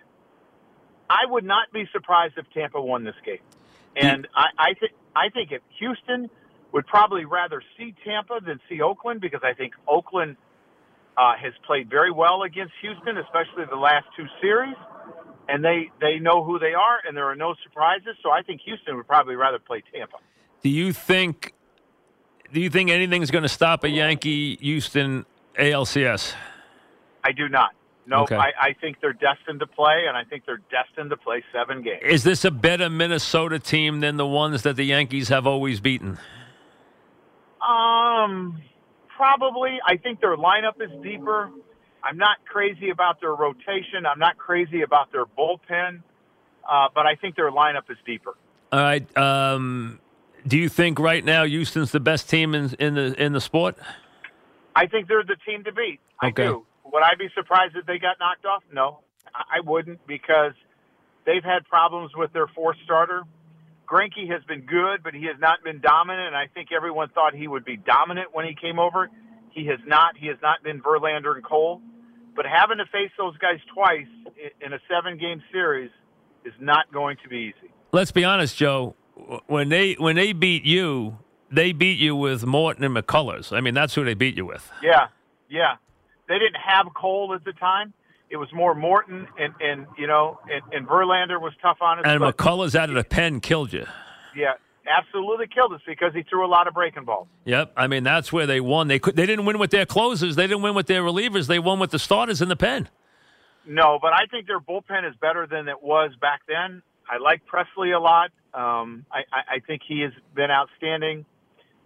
I 1.08 1.26
would 1.28 1.44
not 1.44 1.72
be 1.72 1.84
surprised 1.92 2.34
if 2.36 2.46
Tampa 2.52 2.80
won 2.80 3.04
this 3.04 3.14
game. 3.24 3.38
And 3.96 4.28
I, 4.34 4.46
I 4.58 4.74
think 4.78 4.92
I 5.16 5.28
think 5.30 5.50
if 5.50 5.62
Houston 5.78 6.30
would 6.72 6.86
probably 6.86 7.24
rather 7.24 7.62
see 7.76 7.94
Tampa 8.04 8.38
than 8.44 8.60
see 8.68 8.80
Oakland 8.80 9.20
because 9.20 9.40
I 9.42 9.54
think 9.54 9.74
Oakland 9.88 10.36
uh, 11.16 11.34
has 11.36 11.52
played 11.66 11.90
very 11.90 12.12
well 12.12 12.42
against 12.42 12.72
Houston, 12.80 13.18
especially 13.18 13.64
the 13.68 13.76
last 13.76 14.06
two 14.16 14.26
series, 14.40 14.76
and 15.48 15.64
they 15.64 15.90
they 16.00 16.18
know 16.18 16.44
who 16.44 16.58
they 16.58 16.74
are, 16.74 16.98
and 17.06 17.16
there 17.16 17.28
are 17.28 17.34
no 17.34 17.54
surprises. 17.64 18.16
So 18.22 18.30
I 18.30 18.42
think 18.42 18.60
Houston 18.64 18.96
would 18.96 19.08
probably 19.08 19.34
rather 19.34 19.58
play 19.58 19.82
Tampa. 19.92 20.18
Do 20.62 20.68
you 20.68 20.92
think? 20.92 21.54
Do 22.52 22.60
you 22.60 22.70
think 22.70 22.90
anything's 22.90 23.30
going 23.30 23.42
to 23.42 23.48
stop 23.48 23.84
a 23.84 23.88
Yankee 23.88 24.56
Houston 24.56 25.24
ALCS? 25.58 26.34
I 27.24 27.32
do 27.32 27.48
not. 27.48 27.70
No, 28.06 28.22
Okay. 28.22 28.34
I, 28.34 28.50
I 28.60 28.72
think 28.80 28.96
they're 29.00 29.12
destined 29.12 29.60
to 29.60 29.66
play, 29.66 30.06
and 30.08 30.16
I 30.16 30.24
think 30.24 30.44
they're 30.46 30.60
destined 30.70 31.10
to 31.10 31.16
play 31.16 31.44
seven 31.52 31.82
games. 31.82 32.00
Is 32.02 32.24
this 32.24 32.44
a 32.44 32.50
better 32.50 32.90
Minnesota 32.90 33.58
team 33.60 34.00
than 34.00 34.16
the 34.16 34.26
ones 34.26 34.62
that 34.62 34.74
the 34.74 34.84
Yankees 34.84 35.28
have 35.28 35.46
always 35.46 35.78
beaten? 35.78 36.18
Um, 37.66 38.60
probably. 39.16 39.78
I 39.86 39.96
think 39.96 40.20
their 40.20 40.36
lineup 40.36 40.80
is 40.80 40.90
deeper. 41.02 41.50
I'm 42.02 42.16
not 42.16 42.38
crazy 42.46 42.90
about 42.90 43.20
their 43.20 43.34
rotation. 43.34 44.06
I'm 44.10 44.18
not 44.18 44.38
crazy 44.38 44.82
about 44.82 45.12
their 45.12 45.26
bullpen, 45.26 46.02
uh, 46.68 46.88
but 46.94 47.06
I 47.06 47.14
think 47.14 47.36
their 47.36 47.50
lineup 47.52 47.90
is 47.90 47.98
deeper. 48.06 48.34
All 48.72 48.80
right. 48.80 49.16
Um, 49.16 50.00
do 50.46 50.58
you 50.58 50.68
think 50.68 50.98
right 50.98 51.24
now 51.24 51.44
Houston's 51.44 51.92
the 51.92 52.00
best 52.00 52.28
team 52.28 52.54
in, 52.54 52.74
in 52.78 52.94
the 52.94 53.22
in 53.22 53.32
the 53.32 53.40
sport? 53.40 53.76
I 54.74 54.86
think 54.86 55.08
they're 55.08 55.22
the 55.24 55.36
team 55.46 55.64
to 55.64 55.72
beat. 55.72 56.00
I 56.20 56.28
Okay. 56.28 56.46
do. 56.46 56.66
Would 56.92 57.02
I 57.02 57.14
be 57.18 57.28
surprised 57.34 57.76
if 57.76 57.86
they 57.86 57.98
got 57.98 58.18
knocked 58.18 58.44
off? 58.44 58.62
No, 58.72 59.00
I 59.34 59.58
I 59.58 59.60
wouldn't 59.60 60.06
because 60.06 60.52
they've 61.26 61.44
had 61.44 61.64
problems 61.68 62.12
with 62.16 62.32
their 62.32 62.46
fourth 62.48 62.76
starter. 62.84 63.22
Greinke 63.88 64.30
has 64.30 64.42
been 64.44 64.60
good, 64.66 65.02
but 65.02 65.14
he 65.14 65.24
has 65.24 65.36
not 65.40 65.64
been 65.64 65.80
dominant, 65.80 66.28
and 66.28 66.36
I 66.36 66.46
think 66.54 66.68
everyone 66.72 67.08
thought 67.10 67.34
he 67.34 67.48
would 67.48 67.64
be 67.64 67.76
dominant 67.76 68.28
when 68.32 68.46
he 68.46 68.54
came 68.54 68.78
over. 68.78 69.10
He 69.50 69.66
has 69.66 69.80
not. 69.84 70.16
He 70.16 70.28
has 70.28 70.36
not 70.40 70.62
been 70.62 70.80
Verlander 70.80 71.34
and 71.34 71.44
Cole. 71.44 71.82
But 72.36 72.46
having 72.46 72.78
to 72.78 72.86
face 72.86 73.10
those 73.18 73.36
guys 73.38 73.58
twice 73.74 74.06
in 74.64 74.72
a 74.72 74.78
seven-game 74.88 75.42
series 75.52 75.90
is 76.44 76.54
not 76.60 76.90
going 76.92 77.16
to 77.24 77.28
be 77.28 77.52
easy. 77.52 77.72
Let's 77.90 78.12
be 78.12 78.24
honest, 78.24 78.56
Joe. 78.56 78.94
When 79.46 79.68
they 79.68 79.94
when 79.94 80.16
they 80.16 80.32
beat 80.32 80.64
you, 80.64 81.18
they 81.50 81.72
beat 81.72 81.98
you 81.98 82.16
with 82.16 82.44
Morton 82.44 82.84
and 82.84 82.96
McCullers. 82.96 83.56
I 83.56 83.60
mean, 83.60 83.74
that's 83.74 83.94
who 83.94 84.04
they 84.04 84.14
beat 84.14 84.36
you 84.36 84.46
with. 84.46 84.70
Yeah, 84.82 85.08
yeah. 85.48 85.76
They 86.28 86.38
didn't 86.38 86.60
have 86.64 86.86
Cole 86.94 87.32
at 87.34 87.44
the 87.44 87.52
time. 87.52 87.92
It 88.30 88.36
was 88.36 88.48
more 88.52 88.74
Morton 88.74 89.26
and 89.38 89.54
and 89.60 89.86
you 89.98 90.06
know 90.06 90.38
and, 90.50 90.62
and 90.72 90.88
Verlander 90.88 91.40
was 91.40 91.52
tough 91.60 91.78
on 91.80 91.98
us. 91.98 92.04
And 92.06 92.20
but, 92.20 92.36
McCullers 92.36 92.74
out 92.74 92.88
of 92.88 92.94
the 92.94 93.04
pen 93.04 93.40
killed 93.40 93.72
you. 93.72 93.86
yeah, 94.36 94.54
absolutely 94.86 95.46
killed 95.46 95.72
us 95.72 95.80
because 95.86 96.12
he 96.14 96.22
threw 96.22 96.44
a 96.44 96.48
lot 96.48 96.66
of 96.66 96.74
breaking 96.74 97.04
balls. 97.04 97.28
Yep. 97.44 97.72
I 97.76 97.86
mean, 97.86 98.04
that's 98.04 98.32
where 98.32 98.46
they 98.46 98.60
won. 98.60 98.88
They 98.88 98.98
could. 98.98 99.16
They 99.16 99.26
didn't 99.26 99.44
win 99.44 99.58
with 99.58 99.70
their 99.70 99.86
closers. 99.86 100.36
They 100.36 100.46
didn't 100.46 100.62
win 100.62 100.74
with 100.74 100.86
their 100.86 101.02
relievers. 101.02 101.46
They 101.46 101.58
won 101.58 101.78
with 101.78 101.90
the 101.90 101.98
starters 101.98 102.42
in 102.42 102.48
the 102.48 102.56
pen. 102.56 102.88
No, 103.66 103.98
but 104.00 104.12
I 104.12 104.26
think 104.30 104.46
their 104.46 104.60
bullpen 104.60 105.08
is 105.08 105.14
better 105.20 105.46
than 105.46 105.68
it 105.68 105.82
was 105.82 106.12
back 106.20 106.40
then. 106.48 106.82
I 107.08 107.18
like 107.18 107.42
Pressly 107.46 107.94
a 107.94 108.00
lot. 108.00 108.30
Um, 108.52 109.06
I, 109.10 109.20
I, 109.32 109.56
I 109.56 109.58
think 109.66 109.82
he 109.86 110.00
has 110.00 110.12
been 110.34 110.50
outstanding. 110.50 111.24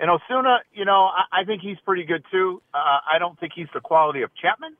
And 0.00 0.10
Osuna, 0.10 0.58
you 0.72 0.84
know, 0.84 1.06
I, 1.06 1.40
I 1.40 1.44
think 1.44 1.62
he's 1.62 1.78
pretty 1.84 2.04
good 2.04 2.24
too. 2.30 2.62
Uh, 2.72 2.78
I 2.78 3.18
don't 3.18 3.38
think 3.38 3.52
he's 3.54 3.68
the 3.74 3.80
quality 3.80 4.22
of 4.22 4.30
Chapman, 4.40 4.76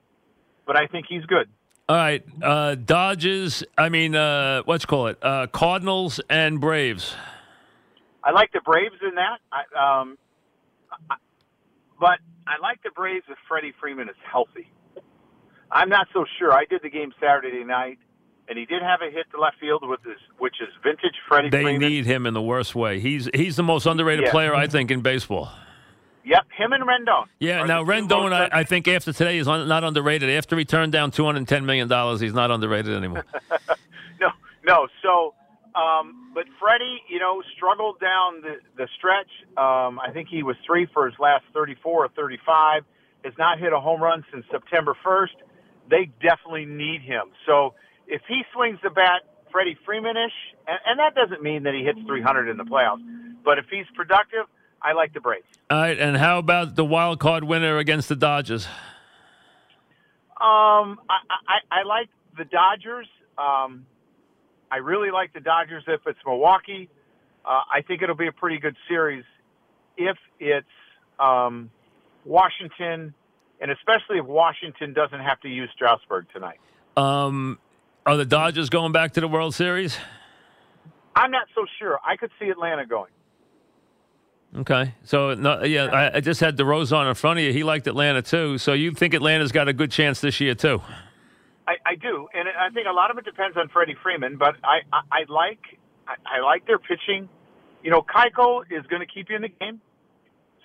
but 0.65 0.77
I 0.77 0.87
think 0.87 1.05
he's 1.07 1.25
good. 1.25 1.47
All 1.87 1.95
right. 1.95 2.25
Uh, 2.41 2.75
Dodgers. 2.75 3.63
I 3.77 3.89
mean, 3.89 4.15
uh, 4.15 4.63
let's 4.65 4.85
call 4.85 5.07
it 5.07 5.19
uh, 5.21 5.47
Cardinals 5.47 6.19
and 6.29 6.59
Braves. 6.59 7.15
I 8.23 8.31
like 8.31 8.51
the 8.53 8.61
Braves 8.61 8.95
in 9.07 9.15
that. 9.15 9.39
I, 9.51 9.99
um, 10.01 10.17
I, 11.09 11.15
but 11.99 12.19
I 12.47 12.59
like 12.59 12.81
the 12.83 12.89
Braves 12.89 13.25
if 13.29 13.37
Freddie 13.47 13.73
Freeman 13.79 14.09
is 14.09 14.15
healthy. 14.29 14.67
I'm 15.71 15.89
not 15.89 16.07
so 16.11 16.25
sure. 16.39 16.51
I 16.51 16.65
did 16.65 16.81
the 16.81 16.89
game 16.89 17.13
Saturday 17.19 17.63
night, 17.63 17.99
and 18.47 18.57
he 18.57 18.65
did 18.65 18.81
have 18.81 19.01
a 19.01 19.09
hit 19.11 19.25
to 19.31 19.39
left 19.39 19.59
field 19.59 19.87
with 19.87 20.01
his, 20.03 20.17
which 20.37 20.55
is 20.61 20.69
vintage 20.83 21.15
Freddie. 21.27 21.49
They 21.49 21.63
Freeman. 21.63 21.81
need 21.89 22.05
him 22.05 22.25
in 22.25 22.33
the 22.33 22.41
worst 22.41 22.75
way. 22.75 22.99
He's 22.99 23.29
he's 23.33 23.55
the 23.55 23.63
most 23.63 23.85
underrated 23.85 24.25
Yeah. 24.25 24.31
player 24.31 24.53
I 24.55 24.67
think 24.67 24.91
in 24.91 25.01
baseball. 25.01 25.51
Yep, 26.23 26.45
him 26.57 26.73
and 26.73 26.83
Rendon. 26.83 27.25
Yeah, 27.39 27.63
now 27.65 27.83
Rendon, 27.83 28.33
I, 28.33 28.49
I 28.61 28.63
think 28.63 28.87
after 28.87 29.13
today 29.13 29.37
is 29.37 29.47
un, 29.47 29.67
not 29.67 29.83
underrated. 29.83 30.27
After 30.31 30.57
he 30.57 30.65
turned 30.65 30.91
down 30.91 31.11
two 31.11 31.23
hundred 31.25 31.47
ten 31.47 31.65
million 31.65 31.87
dollars, 31.87 32.19
he's 32.19 32.33
not 32.33 32.49
underrated 32.51 32.95
anymore. 32.95 33.25
No, 34.19 34.29
no. 34.65 34.87
So, 35.03 35.33
um, 35.79 36.31
but 36.33 36.45
Freddie, 36.59 37.01
you 37.09 37.19
know, 37.19 37.43
struggled 37.55 37.99
down 37.99 38.41
the 38.41 38.55
the 38.77 38.87
stretch. 38.97 39.29
Um, 39.57 39.99
I 39.99 40.09
think 40.13 40.29
he 40.29 40.41
was 40.43 40.55
three 40.65 40.87
for 40.93 41.05
his 41.09 41.17
last 41.19 41.43
34 41.53 42.05
or 42.05 42.07
35. 42.09 42.83
Has 43.23 43.33
not 43.37 43.59
hit 43.59 43.73
a 43.73 43.79
home 43.79 44.01
run 44.01 44.23
since 44.31 44.45
September 44.51 44.95
1st. 45.03 45.35
They 45.89 46.09
definitely 46.21 46.65
need 46.65 47.01
him. 47.01 47.23
So, 47.45 47.73
if 48.07 48.21
he 48.27 48.43
swings 48.53 48.79
the 48.83 48.89
bat, 48.89 49.23
Freddie 49.51 49.77
Freemanish, 49.87 50.33
and, 50.67 50.79
and 50.85 50.99
that 50.99 51.15
doesn't 51.15 51.41
mean 51.41 51.63
that 51.63 51.73
he 51.73 51.83
hits 51.83 51.99
300 52.05 52.49
in 52.49 52.57
the 52.57 52.63
playoffs, 52.63 53.03
but 53.43 53.57
if 53.57 53.65
he's 53.69 53.85
productive, 53.95 54.45
I 54.81 54.93
like 54.93 55.13
the 55.13 55.21
Braves. 55.21 55.45
All 55.69 55.77
right, 55.77 55.97
and 55.97 56.17
how 56.17 56.37
about 56.39 56.75
the 56.75 56.85
wild 56.85 57.19
card 57.19 57.43
winner 57.43 57.77
against 57.77 58.09
the 58.09 58.15
Dodgers? 58.15 58.67
Um, 60.39 60.99
I, 61.09 61.19
I, 61.47 61.79
I 61.79 61.83
like 61.83 62.09
the 62.37 62.45
Dodgers. 62.45 63.07
Um, 63.37 63.85
I 64.69 64.77
really 64.77 65.11
like 65.11 65.33
the 65.33 65.39
Dodgers 65.39 65.83
if 65.87 66.01
it's 66.05 66.19
Milwaukee. 66.25 66.89
Uh, 67.45 67.61
I 67.71 67.81
think 67.81 68.01
it'll 68.01 68.15
be 68.15 68.27
a 68.27 68.31
pretty 68.31 68.59
good 68.59 68.75
series 68.87 69.23
if 69.97 70.17
it's 70.39 70.67
um, 71.19 71.69
Washington, 72.25 73.13
and 73.61 73.71
especially 73.71 74.17
if 74.17 74.25
Washington 74.25 74.93
doesn't 74.93 75.19
have 75.19 75.39
to 75.41 75.47
use 75.47 75.69
Strasburg 75.73 76.25
tonight. 76.33 76.59
Um, 76.97 77.59
are 78.05 78.17
the 78.17 78.25
Dodgers 78.25 78.69
going 78.69 78.91
back 78.91 79.13
to 79.13 79.21
the 79.21 79.27
World 79.27 79.55
Series? 79.55 79.97
I'm 81.15 81.31
not 81.31 81.47
so 81.55 81.65
sure. 81.79 81.99
I 82.05 82.17
could 82.17 82.31
see 82.39 82.49
Atlanta 82.49 82.85
going. 82.85 83.11
Okay, 84.57 84.93
so 85.03 85.33
no, 85.33 85.63
yeah, 85.63 85.85
I, 85.85 86.17
I 86.17 86.19
just 86.21 86.39
had 86.39 86.55
DeRosa 86.55 87.09
in 87.09 87.15
front 87.15 87.39
of 87.39 87.45
you. 87.45 87.51
He 87.51 87.63
liked 87.63 87.87
Atlanta 87.87 88.21
too. 88.21 88.57
So 88.57 88.71
you 88.71 88.91
think 88.91 89.13
Atlanta's 89.13 89.51
got 89.51 89.67
a 89.67 89.73
good 89.73 89.91
chance 89.91 90.21
this 90.21 90.39
year 90.39 90.55
too? 90.55 90.81
I, 91.67 91.73
I 91.85 91.95
do, 91.95 92.27
and 92.33 92.47
I 92.47 92.69
think 92.73 92.87
a 92.87 92.93
lot 92.93 93.11
of 93.11 93.17
it 93.17 93.25
depends 93.25 93.57
on 93.57 93.67
Freddie 93.69 93.95
Freeman. 94.01 94.37
But 94.37 94.55
I, 94.63 94.79
I, 94.93 95.01
I 95.11 95.19
like, 95.27 95.59
I, 96.07 96.37
I 96.37 96.39
like 96.41 96.65
their 96.67 96.79
pitching. 96.79 97.27
You 97.83 97.91
know, 97.91 98.01
Keuchel 98.01 98.63
is 98.71 98.85
going 98.85 99.01
to 99.01 99.11
keep 99.11 99.29
you 99.29 99.35
in 99.35 99.41
the 99.41 99.49
game. 99.49 99.81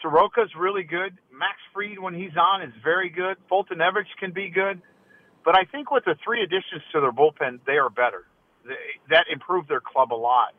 Soroka's 0.04 0.50
really 0.56 0.84
good. 0.84 1.16
Max 1.32 1.56
Fried, 1.72 1.98
when 1.98 2.14
he's 2.14 2.36
on, 2.36 2.62
is 2.62 2.72
very 2.84 3.10
good. 3.10 3.36
Fulton 3.48 3.78
Everidge 3.78 4.12
can 4.18 4.32
be 4.32 4.50
good. 4.50 4.80
But 5.44 5.56
I 5.56 5.64
think 5.64 5.90
with 5.90 6.04
the 6.04 6.16
three 6.22 6.42
additions 6.42 6.82
to 6.92 7.00
their 7.00 7.12
bullpen, 7.12 7.60
they 7.66 7.78
are 7.78 7.90
better. 7.90 8.24
They, 8.66 8.74
that 9.08 9.26
improved 9.32 9.68
their 9.68 9.80
club 9.80 10.12
a 10.12 10.14
lot. 10.14 10.54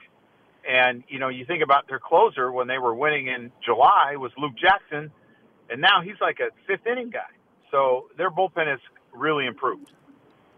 And 0.68 1.04
you 1.08 1.20
know, 1.20 1.30
you 1.30 1.46
think 1.46 1.64
about 1.64 1.88
their 1.88 2.00
closer 2.00 2.52
when 2.52 2.68
they 2.68 2.78
were 2.78 2.94
winning 2.94 3.28
in 3.28 3.52
July 3.64 4.16
was 4.16 4.32
Luke 4.38 4.54
Jackson, 4.60 5.12
and 5.70 5.82
now 5.82 6.02
he's 6.04 6.20
like 6.22 6.40
a 6.40 6.50
fifth 6.68 6.86
inning 6.86 7.10
guy. 7.10 7.20
So 7.72 8.08
their 8.18 8.30
bullpen 8.30 8.68
has 8.68 8.80
really 9.14 9.46
improved. 9.46 9.92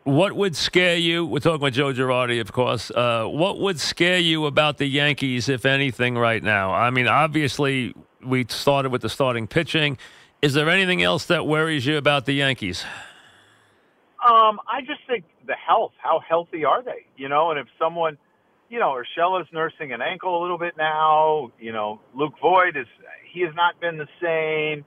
What 0.03 0.33
would 0.33 0.55
scare 0.57 0.97
you? 0.97 1.25
We're 1.25 1.39
talking 1.39 1.61
with 1.61 1.75
Joe 1.75 1.93
Girardi, 1.93 2.41
of 2.41 2.51
course. 2.51 2.91
Uh, 2.91 3.25
what 3.25 3.59
would 3.59 3.79
scare 3.79 4.17
you 4.17 4.45
about 4.45 4.77
the 4.77 4.85
Yankees, 4.85 5.47
if 5.47 5.65
anything, 5.65 6.17
right 6.17 6.43
now? 6.43 6.73
I 6.73 6.89
mean, 6.89 7.07
obviously, 7.07 7.95
we 8.21 8.45
started 8.49 8.91
with 8.91 9.01
the 9.01 9.07
starting 9.07 9.47
pitching. 9.47 9.97
Is 10.41 10.55
there 10.55 10.69
anything 10.69 11.01
else 11.01 11.25
that 11.27 11.47
worries 11.47 11.85
you 11.85 11.95
about 11.95 12.25
the 12.25 12.33
Yankees? 12.33 12.83
Um, 14.23 14.59
I 14.67 14.81
just 14.81 15.01
think 15.07 15.25
the 15.45 15.55
health. 15.55 15.91
How 15.97 16.21
healthy 16.27 16.63
are 16.63 16.81
they? 16.83 17.05
You 17.17 17.27
know, 17.27 17.51
and 17.51 17.59
if 17.59 17.67
someone, 17.77 18.17
you 18.69 18.79
know, 18.79 18.95
Urshela's 18.95 19.47
nursing 19.51 19.91
an 19.91 20.01
ankle 20.01 20.39
a 20.39 20.41
little 20.41 20.57
bit 20.57 20.75
now. 20.77 21.51
You 21.59 21.73
know, 21.73 21.99
Luke 22.15 22.33
Voit 22.41 22.77
is 22.77 22.87
he 23.33 23.41
has 23.41 23.53
not 23.55 23.79
been 23.81 23.97
the 23.97 24.07
same. 24.21 24.85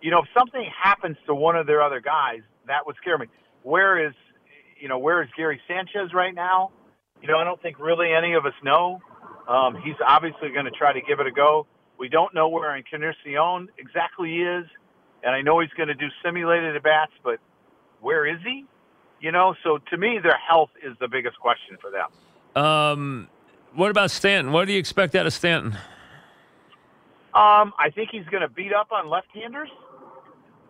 You 0.00 0.10
know, 0.10 0.20
if 0.20 0.28
something 0.36 0.64
happens 0.82 1.16
to 1.26 1.34
one 1.34 1.56
of 1.56 1.66
their 1.66 1.82
other 1.82 2.00
guys, 2.00 2.40
that 2.66 2.86
would 2.86 2.96
scare 2.96 3.18
me. 3.18 3.26
Where 3.62 4.06
is, 4.06 4.14
you 4.80 4.88
know, 4.88 4.98
where 4.98 5.22
is 5.22 5.28
Gary 5.36 5.60
Sanchez 5.68 6.14
right 6.14 6.34
now? 6.34 6.70
You 7.20 7.28
know, 7.28 7.36
I 7.36 7.44
don't 7.44 7.60
think 7.60 7.78
really 7.78 8.12
any 8.12 8.32
of 8.32 8.46
us 8.46 8.54
know. 8.64 9.00
Um, 9.46 9.76
he's 9.84 9.96
obviously 10.06 10.50
going 10.50 10.64
to 10.64 10.70
try 10.70 10.94
to 10.94 11.00
give 11.02 11.20
it 11.20 11.26
a 11.26 11.32
go. 11.32 11.66
We 11.98 12.08
don't 12.08 12.34
know 12.34 12.48
where 12.48 12.74
Encarnacion 12.74 13.68
exactly 13.76 14.40
is, 14.40 14.64
and 15.22 15.34
I 15.34 15.42
know 15.42 15.60
he's 15.60 15.70
going 15.76 15.88
to 15.88 15.94
do 15.94 16.06
simulated 16.24 16.74
at 16.74 16.82
bats, 16.82 17.12
but 17.22 17.40
where 18.00 18.26
is 18.26 18.40
he? 18.44 18.64
You 19.20 19.32
know, 19.32 19.54
so 19.62 19.78
to 19.90 19.96
me, 19.96 20.18
their 20.22 20.38
health 20.38 20.70
is 20.82 20.96
the 20.98 21.08
biggest 21.08 21.38
question 21.38 21.76
for 21.80 21.90
them. 21.90 22.62
Um, 22.62 23.28
what 23.74 23.90
about 23.90 24.10
Stanton? 24.10 24.52
What 24.52 24.66
do 24.66 24.72
you 24.72 24.78
expect 24.78 25.14
out 25.14 25.26
of 25.26 25.32
Stanton? 25.32 25.72
Um, 27.32 27.72
I 27.78 27.90
think 27.94 28.10
he's 28.10 28.24
going 28.26 28.42
to 28.42 28.48
beat 28.48 28.72
up 28.72 28.90
on 28.92 29.08
left-handers. 29.08 29.68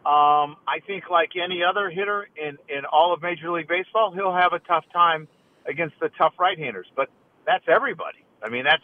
Um, 0.05 0.57
I 0.67 0.81
think, 0.87 1.05
like 1.11 1.31
any 1.43 1.63
other 1.63 1.91
hitter 1.91 2.27
in 2.37 2.57
in 2.69 2.85
all 2.91 3.13
of 3.13 3.23
Major 3.23 3.51
League 3.51 3.69
Baseball, 3.69 4.13
he'll 4.13 4.35
have 4.35 4.53
a 4.53 4.59
tough 4.59 4.85
time 4.93 5.29
against 5.67 5.95
the 6.01 6.09
tough 6.17 6.33
right-handers. 6.39 6.87
But 6.97 7.09
that's 7.47 7.65
everybody. 7.69 8.25
I 8.43 8.49
mean, 8.49 8.65
that's 8.65 8.83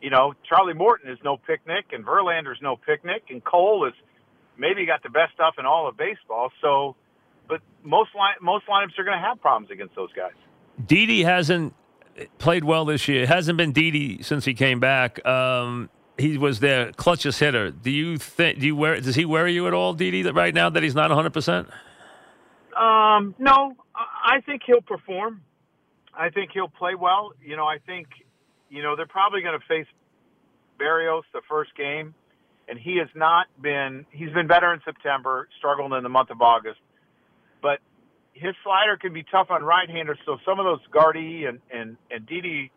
you 0.00 0.10
know, 0.10 0.34
Charlie 0.48 0.74
Morton 0.74 1.10
is 1.10 1.18
no 1.24 1.36
picnic, 1.36 1.86
and 1.92 2.04
Verlander's 2.04 2.58
no 2.62 2.76
picnic, 2.76 3.24
and 3.30 3.42
Cole 3.44 3.86
is 3.86 3.94
maybe 4.58 4.86
got 4.86 5.02
the 5.02 5.10
best 5.10 5.34
stuff 5.34 5.54
in 5.58 5.66
all 5.66 5.88
of 5.88 5.96
baseball. 5.96 6.50
So, 6.60 6.96
but 7.48 7.60
most 7.82 8.10
line 8.14 8.34
most 8.40 8.66
lineups 8.66 8.98
are 8.98 9.04
going 9.04 9.18
to 9.18 9.24
have 9.24 9.40
problems 9.40 9.70
against 9.70 9.94
those 9.94 10.12
guys. 10.12 10.32
Didi 10.84 11.22
hasn't 11.22 11.74
played 12.38 12.64
well 12.64 12.84
this 12.84 13.08
year. 13.08 13.22
It 13.22 13.28
hasn't 13.28 13.56
been 13.56 13.72
Didi 13.72 14.22
since 14.22 14.44
he 14.44 14.54
came 14.54 14.80
back. 14.80 15.24
Um, 15.26 15.90
he 16.18 16.38
was 16.38 16.60
their 16.60 16.92
clutchest 16.92 17.38
hitter. 17.38 17.70
Do 17.70 17.90
you 17.90 18.18
think? 18.18 18.58
Do 18.60 18.66
you 18.66 18.76
wear? 18.76 19.00
Does 19.00 19.14
he 19.14 19.24
worry 19.24 19.52
you 19.52 19.66
at 19.66 19.74
all, 19.74 19.92
Didi? 19.92 20.22
That 20.22 20.34
right 20.34 20.54
now 20.54 20.70
that 20.70 20.82
he's 20.82 20.94
not 20.94 21.10
100. 21.10 21.32
percent 21.32 21.68
Um, 22.76 23.34
no, 23.38 23.74
I 23.94 24.36
I 24.36 24.40
think 24.40 24.62
he'll 24.66 24.80
perform. 24.80 25.42
I 26.12 26.30
think 26.30 26.50
he'll 26.52 26.68
play 26.68 26.94
well. 26.94 27.32
You 27.44 27.56
know, 27.56 27.66
I 27.66 27.78
think, 27.84 28.08
you 28.70 28.82
know, 28.82 28.96
they're 28.96 29.06
probably 29.06 29.42
going 29.42 29.58
to 29.58 29.66
face 29.66 29.86
Berrios 30.80 31.22
the 31.32 31.42
first 31.48 31.76
game, 31.76 32.14
and 32.68 32.78
he 32.78 32.96
has 32.98 33.08
not 33.14 33.46
been. 33.60 34.06
He's 34.10 34.32
been 34.32 34.46
better 34.46 34.72
in 34.72 34.80
September, 34.84 35.48
struggled 35.58 35.92
in 35.92 36.02
the 36.02 36.08
month 36.08 36.30
of 36.30 36.40
August, 36.40 36.80
but 37.62 37.80
his 38.32 38.54
slider 38.62 38.96
can 38.96 39.12
be 39.12 39.22
tough 39.22 39.50
on 39.50 39.64
right-handers. 39.64 40.18
So 40.26 40.38
some 40.44 40.58
of 40.60 40.64
those 40.64 40.80
Gardy 40.90 41.46
and 41.46 41.60
and 41.72 41.96
and 42.10 42.26
Didi 42.26 42.70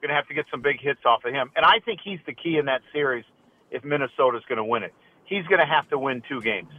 going 0.00 0.10
to 0.10 0.14
have 0.14 0.28
to 0.28 0.34
get 0.34 0.44
some 0.50 0.60
big 0.60 0.80
hits 0.80 1.00
off 1.06 1.24
of 1.24 1.32
him. 1.32 1.50
And 1.56 1.64
I 1.64 1.78
think 1.84 2.00
he's 2.04 2.18
the 2.26 2.34
key 2.34 2.58
in 2.58 2.66
that 2.66 2.82
series 2.92 3.24
if 3.70 3.84
Minnesota's 3.84 4.42
going 4.48 4.58
to 4.58 4.64
win 4.64 4.82
it. 4.82 4.92
He's 5.24 5.46
going 5.46 5.60
to 5.60 5.66
have 5.66 5.88
to 5.88 5.98
win 5.98 6.22
two 6.28 6.42
games. 6.42 6.72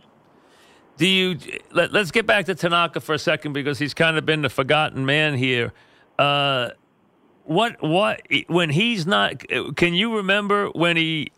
Do 0.98 1.08
you? 1.08 1.38
Let, 1.72 1.92
let's 1.92 2.12
get 2.12 2.26
back 2.26 2.46
to 2.46 2.56
Tanaka 2.56 3.02
for 3.02 3.16
a 3.16 3.20
second 3.20 3.54
because 3.54 3.80
he's 3.80 3.94
kind 3.94 4.18
of 4.18 4.26
been 4.26 4.44
the 4.44 4.50
forgotten 4.50 5.06
man 5.06 5.36
here. 5.36 5.74
Uh, 6.20 6.70
what 7.44 7.82
what 7.82 8.22
when 8.48 8.70
he's 8.70 9.06
not? 9.06 9.44
Can 9.76 9.94
you 9.94 10.16
remember 10.16 10.70
when 10.70 10.96
he 10.96 11.32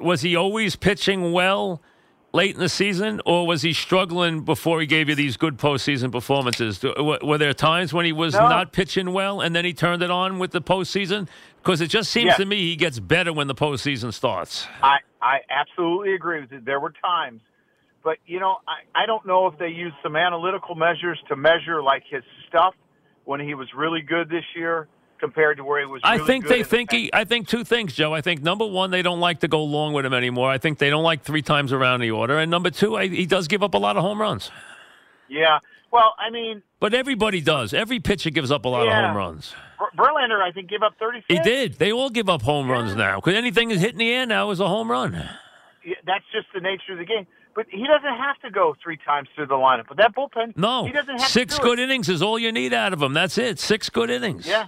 was 0.00 0.22
he 0.22 0.34
always 0.34 0.74
pitching 0.74 1.32
well 1.32 1.80
late 2.36 2.54
in 2.54 2.60
the 2.60 2.68
season, 2.68 3.20
or 3.24 3.46
was 3.46 3.62
he 3.62 3.72
struggling 3.72 4.42
before 4.42 4.78
he 4.80 4.86
gave 4.86 5.08
you 5.08 5.14
these 5.14 5.36
good 5.38 5.56
postseason 5.56 6.12
performances? 6.12 6.82
Were, 6.82 7.38
there 7.38 7.54
times 7.54 7.92
when 7.94 8.04
he 8.04 8.12
was 8.12 8.34
No. 8.34 8.46
not 8.48 8.72
pitching 8.72 9.12
well 9.12 9.40
and 9.40 9.56
then 9.56 9.64
he 9.64 9.72
turned 9.72 10.02
it 10.02 10.10
on 10.10 10.38
with 10.38 10.50
the 10.52 10.60
postseason? 10.60 11.28
Because 11.62 11.80
it 11.80 11.88
just 11.88 12.10
seems 12.12 12.26
Yes. 12.26 12.36
to 12.36 12.44
me 12.44 12.58
he 12.58 12.76
gets 12.76 13.00
better 13.00 13.32
when 13.32 13.46
the 13.48 13.54
postseason 13.54 14.12
starts. 14.12 14.68
I, 14.82 14.98
I 15.22 15.38
absolutely 15.48 16.14
agree 16.14 16.42
with 16.42 16.52
you. 16.52 16.60
There 16.60 16.78
were 16.78 16.92
times, 17.02 17.40
but 18.04 18.18
you 18.26 18.38
know, 18.38 18.58
I, 18.68 19.02
I 19.02 19.06
don't 19.06 19.24
know 19.26 19.46
if 19.46 19.58
they 19.58 19.68
used 19.68 19.96
some 20.02 20.14
analytical 20.14 20.74
measures 20.74 21.18
to 21.28 21.36
measure 21.36 21.82
like 21.82 22.04
his 22.08 22.22
stuff 22.48 22.74
when 23.24 23.40
he 23.40 23.54
was 23.54 23.68
really 23.74 24.02
good 24.02 24.28
this 24.28 24.44
year 24.54 24.88
compared 25.18 25.56
to 25.58 25.64
where 25.64 25.80
he 25.80 25.86
was. 25.86 26.00
I 26.04 26.18
think 26.18 26.46
they 26.46 26.56
in 26.56 26.62
the 26.62 26.68
think 26.68 26.92
he. 26.92 27.10
I 27.12 27.24
think 27.24 27.48
two 27.48 27.64
things, 27.64 27.92
Joe. 27.94 28.12
I 28.14 28.20
think 28.20 28.42
number 28.42 28.66
one, 28.66 28.90
they 28.90 29.02
don't 29.02 29.20
like 29.20 29.40
to 29.40 29.48
go 29.48 29.62
long 29.64 29.92
with 29.92 30.04
him 30.06 30.14
anymore. 30.14 30.50
I 30.50 30.58
think 30.58 30.78
they 30.78 30.90
don't 30.90 31.02
like 31.04 31.22
three 31.22 31.42
times 31.42 31.72
around 31.72 32.00
the 32.00 32.10
order. 32.10 32.38
And 32.38 32.50
number 32.50 32.70
two, 32.70 32.96
I, 32.96 33.08
he 33.08 33.26
does 33.26 33.48
give 33.48 33.62
up 33.62 33.74
a 33.74 33.78
lot 33.78 33.96
of 33.96 34.02
home 34.02 34.20
runs. 34.20 34.50
Yeah. 35.28 35.58
Well, 35.92 36.14
I 36.18 36.30
mean, 36.30 36.62
But 36.80 36.94
everybody 36.94 37.40
does. 37.40 37.72
Every 37.72 38.00
pitcher 38.00 38.30
gives 38.30 38.50
up 38.50 38.64
a 38.64 38.68
lot 38.68 38.84
Yeah. 38.86 38.98
of 39.00 39.06
home 39.08 39.16
runs. 39.16 39.54
Ver- 39.78 40.04
Verlander, 40.04 40.40
I 40.42 40.52
think, 40.52 40.68
gave 40.68 40.82
up 40.82 40.94
thirty. 40.98 41.24
He 41.28 41.38
did. 41.38 41.74
They 41.74 41.92
all 41.92 42.10
give 42.10 42.28
up 42.28 42.42
home 42.42 42.70
runs 42.70 42.94
now 42.94 43.16
because 43.16 43.34
anything 43.34 43.70
is 43.70 43.80
hit 43.80 43.92
in 43.92 43.98
the 43.98 44.10
air 44.10 44.26
now 44.26 44.50
is 44.50 44.60
a 44.60 44.68
home 44.68 44.90
run. 44.90 45.12
Yeah, 45.84 45.94
That's 46.04 46.24
just 46.32 46.48
the 46.54 46.60
nature 46.60 46.92
of 46.92 46.98
the 46.98 47.04
game. 47.04 47.26
But 47.54 47.66
he 47.70 47.86
doesn't 47.86 48.02
have 48.18 48.38
to 48.42 48.50
go 48.50 48.76
three 48.82 48.98
times 48.98 49.28
through 49.34 49.46
the 49.46 49.54
lineup. 49.54 49.84
But 49.88 49.96
that 49.96 50.14
bullpen, 50.14 50.56
No, 50.58 50.84
he 50.84 50.92
doesn't 50.92 51.18
have 51.18 51.28
six 51.30 51.58
good 51.58 51.78
it. 51.78 51.84
innings 51.84 52.10
is 52.10 52.20
all 52.20 52.38
you 52.38 52.52
need 52.52 52.74
out 52.74 52.92
of 52.92 53.00
him. 53.00 53.14
That's 53.14 53.38
it. 53.38 53.58
Six 53.58 53.88
good 53.88 54.10
innings. 54.10 54.46
Yeah, 54.46 54.66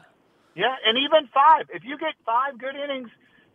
yeah, 0.59 0.75
and 0.85 0.99
even 0.99 1.29
five. 1.33 1.67
If 1.73 1.85
you 1.85 1.97
get 1.97 2.15
five 2.27 2.59
good 2.59 2.75
innings, 2.75 3.11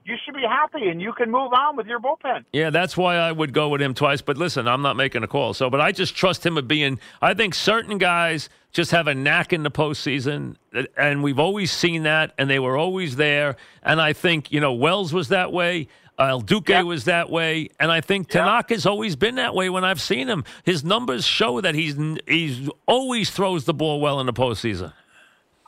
you 0.05 0.15
should 0.24 0.36
be 0.36 0.41
happy 0.41 0.88
and 0.88 1.01
you 1.01 1.12
can 1.13 1.29
move 1.29 1.51
on 1.53 1.75
with 1.75 1.86
your 1.86 2.00
bullpen. 2.00 2.45
Yeah, 2.53 2.69
that's 2.69 2.95
why 2.95 3.15
I 3.15 3.31
would 3.31 3.53
go 3.53 3.69
with 3.69 3.81
him 3.81 3.93
twice. 3.93 4.22
But 4.22 4.38
listen, 4.38 4.67
I'm 4.67 4.81
not 4.81 4.95
making 4.95 5.22
a 5.24 5.27
call. 5.27 5.53
So, 5.53 5.69
but 5.69 5.81
I 5.81 5.91
just 5.91 6.15
trust 6.15 6.45
him 6.45 6.57
of 6.57 6.67
being. 6.67 7.00
I 7.22 7.33
think 7.33 7.55
certain 7.55 7.98
guys 7.98 8.50
just 8.72 8.91
have 8.91 9.07
a 9.07 9.13
knack 9.13 9.51
in 9.51 9.63
the 9.63 9.72
postseason, 9.72 10.55
and 10.98 11.24
we've 11.24 11.39
always 11.39 11.72
seen 11.72 12.03
that, 12.03 12.33
and 12.38 12.50
they 12.50 12.60
were 12.60 12.77
always 12.77 13.17
there. 13.17 13.57
And 13.83 14.01
I 14.01 14.13
think 14.13 14.51
you 14.51 14.62
know 14.62 14.74
Wells 14.74 15.13
was 15.13 15.27
that 15.27 15.51
way. 15.51 15.88
El 16.19 16.41
Duque 16.41 16.69
yep. 16.69 16.86
was 16.86 17.05
that 17.05 17.31
way, 17.31 17.69
and 17.79 17.91
I 17.91 18.00
think 18.00 18.29
Tanaka's 18.29 18.86
yep. 18.86 18.91
always 18.91 19.15
been 19.15 19.36
that 19.36 19.55
way 19.55 19.69
when 19.69 19.83
I've 19.83 20.00
seen 20.00 20.29
him. 20.29 20.45
His 20.63 20.83
numbers 20.83 21.25
show 21.25 21.60
that 21.60 21.75
he's 21.75 21.98
he's 22.27 22.69
always 22.86 23.31
throws 23.31 23.65
the 23.65 23.74
ball 23.74 24.00
well 24.00 24.19
in 24.19 24.27
the 24.27 24.33
postseason. 24.33 24.93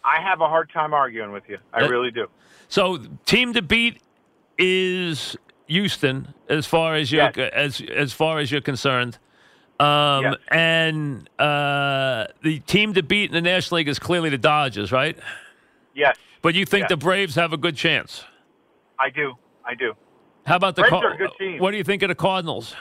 I 0.05 0.21
have 0.21 0.41
a 0.41 0.47
hard 0.47 0.69
time 0.71 0.93
arguing 0.93 1.31
with 1.31 1.43
you. 1.49 1.57
I 1.73 1.81
uh, 1.81 1.89
really 1.89 2.11
do. 2.11 2.27
So, 2.67 2.99
team 3.25 3.53
to 3.53 3.61
beat 3.61 4.01
is 4.57 5.35
Houston 5.67 6.33
as 6.47 6.65
far 6.65 6.95
as 6.95 7.11
you're 7.11 7.31
yes. 7.35 7.51
as 7.53 7.81
as 7.81 8.13
far 8.13 8.39
as 8.39 8.51
you're 8.51 8.61
concerned. 8.61 9.17
Um, 9.79 10.23
yes. 10.23 10.35
And 10.51 11.29
uh, 11.39 12.27
the 12.43 12.59
team 12.59 12.93
to 12.93 13.03
beat 13.03 13.29
in 13.29 13.33
the 13.33 13.41
National 13.41 13.77
League 13.77 13.89
is 13.89 13.99
clearly 13.99 14.29
the 14.29 14.37
Dodgers, 14.37 14.91
right? 14.91 15.17
Yes. 15.93 16.17
But 16.41 16.53
you 16.53 16.65
think 16.65 16.83
yes. 16.83 16.89
the 16.89 16.97
Braves 16.97 17.35
have 17.35 17.51
a 17.51 17.57
good 17.57 17.75
chance? 17.75 18.23
I 18.99 19.09
do. 19.09 19.33
I 19.65 19.73
do. 19.73 19.93
How 20.45 20.55
about 20.55 20.75
the 20.75 20.83
Braves 20.83 21.03
are 21.03 21.13
a 21.13 21.17
good 21.17 21.31
team. 21.39 21.59
What 21.59 21.71
do 21.71 21.77
you 21.77 21.83
think 21.83 22.03
of 22.03 22.09
the 22.09 22.15
Cardinals? 22.15 22.75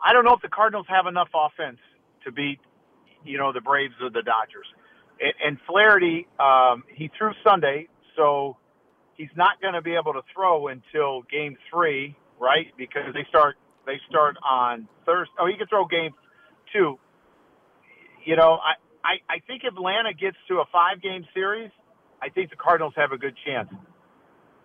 I 0.00 0.12
don't 0.12 0.24
know 0.24 0.34
if 0.34 0.42
the 0.42 0.48
Cardinals 0.48 0.86
have 0.88 1.06
enough 1.06 1.28
offense 1.34 1.78
to 2.24 2.30
beat, 2.30 2.60
you 3.24 3.38
know, 3.38 3.52
the 3.52 3.62
Braves 3.62 3.94
or 4.00 4.10
the 4.10 4.22
Dodgers. 4.22 4.66
And, 5.20 5.34
and 5.44 5.58
Flaherty, 5.66 6.26
um, 6.38 6.84
he 6.94 7.10
threw 7.16 7.32
Sunday, 7.46 7.88
so 8.16 8.56
he's 9.16 9.34
not 9.36 9.60
going 9.60 9.74
to 9.74 9.82
be 9.82 9.94
able 9.94 10.12
to 10.12 10.22
throw 10.34 10.68
until 10.68 11.22
game 11.30 11.56
three, 11.70 12.16
right? 12.40 12.66
Because 12.76 13.12
they 13.14 13.24
start 13.28 13.56
they 13.86 14.00
start 14.08 14.36
on 14.48 14.88
Thursday. 15.04 15.32
Oh, 15.38 15.46
he 15.46 15.56
can 15.56 15.66
throw 15.68 15.86
game 15.86 16.12
two. 16.72 16.98
You 18.24 18.34
know, 18.34 18.58
I, 18.58 18.74
I, 19.06 19.36
I 19.36 19.38
think 19.46 19.62
Atlanta 19.62 20.12
gets 20.12 20.36
to 20.48 20.56
a 20.56 20.64
five 20.72 21.00
game 21.00 21.24
series, 21.32 21.70
I 22.20 22.28
think 22.28 22.50
the 22.50 22.56
Cardinals 22.56 22.94
have 22.96 23.12
a 23.12 23.18
good 23.18 23.34
chance. 23.46 23.68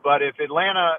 But 0.03 0.22
if 0.22 0.39
Atlanta 0.39 0.96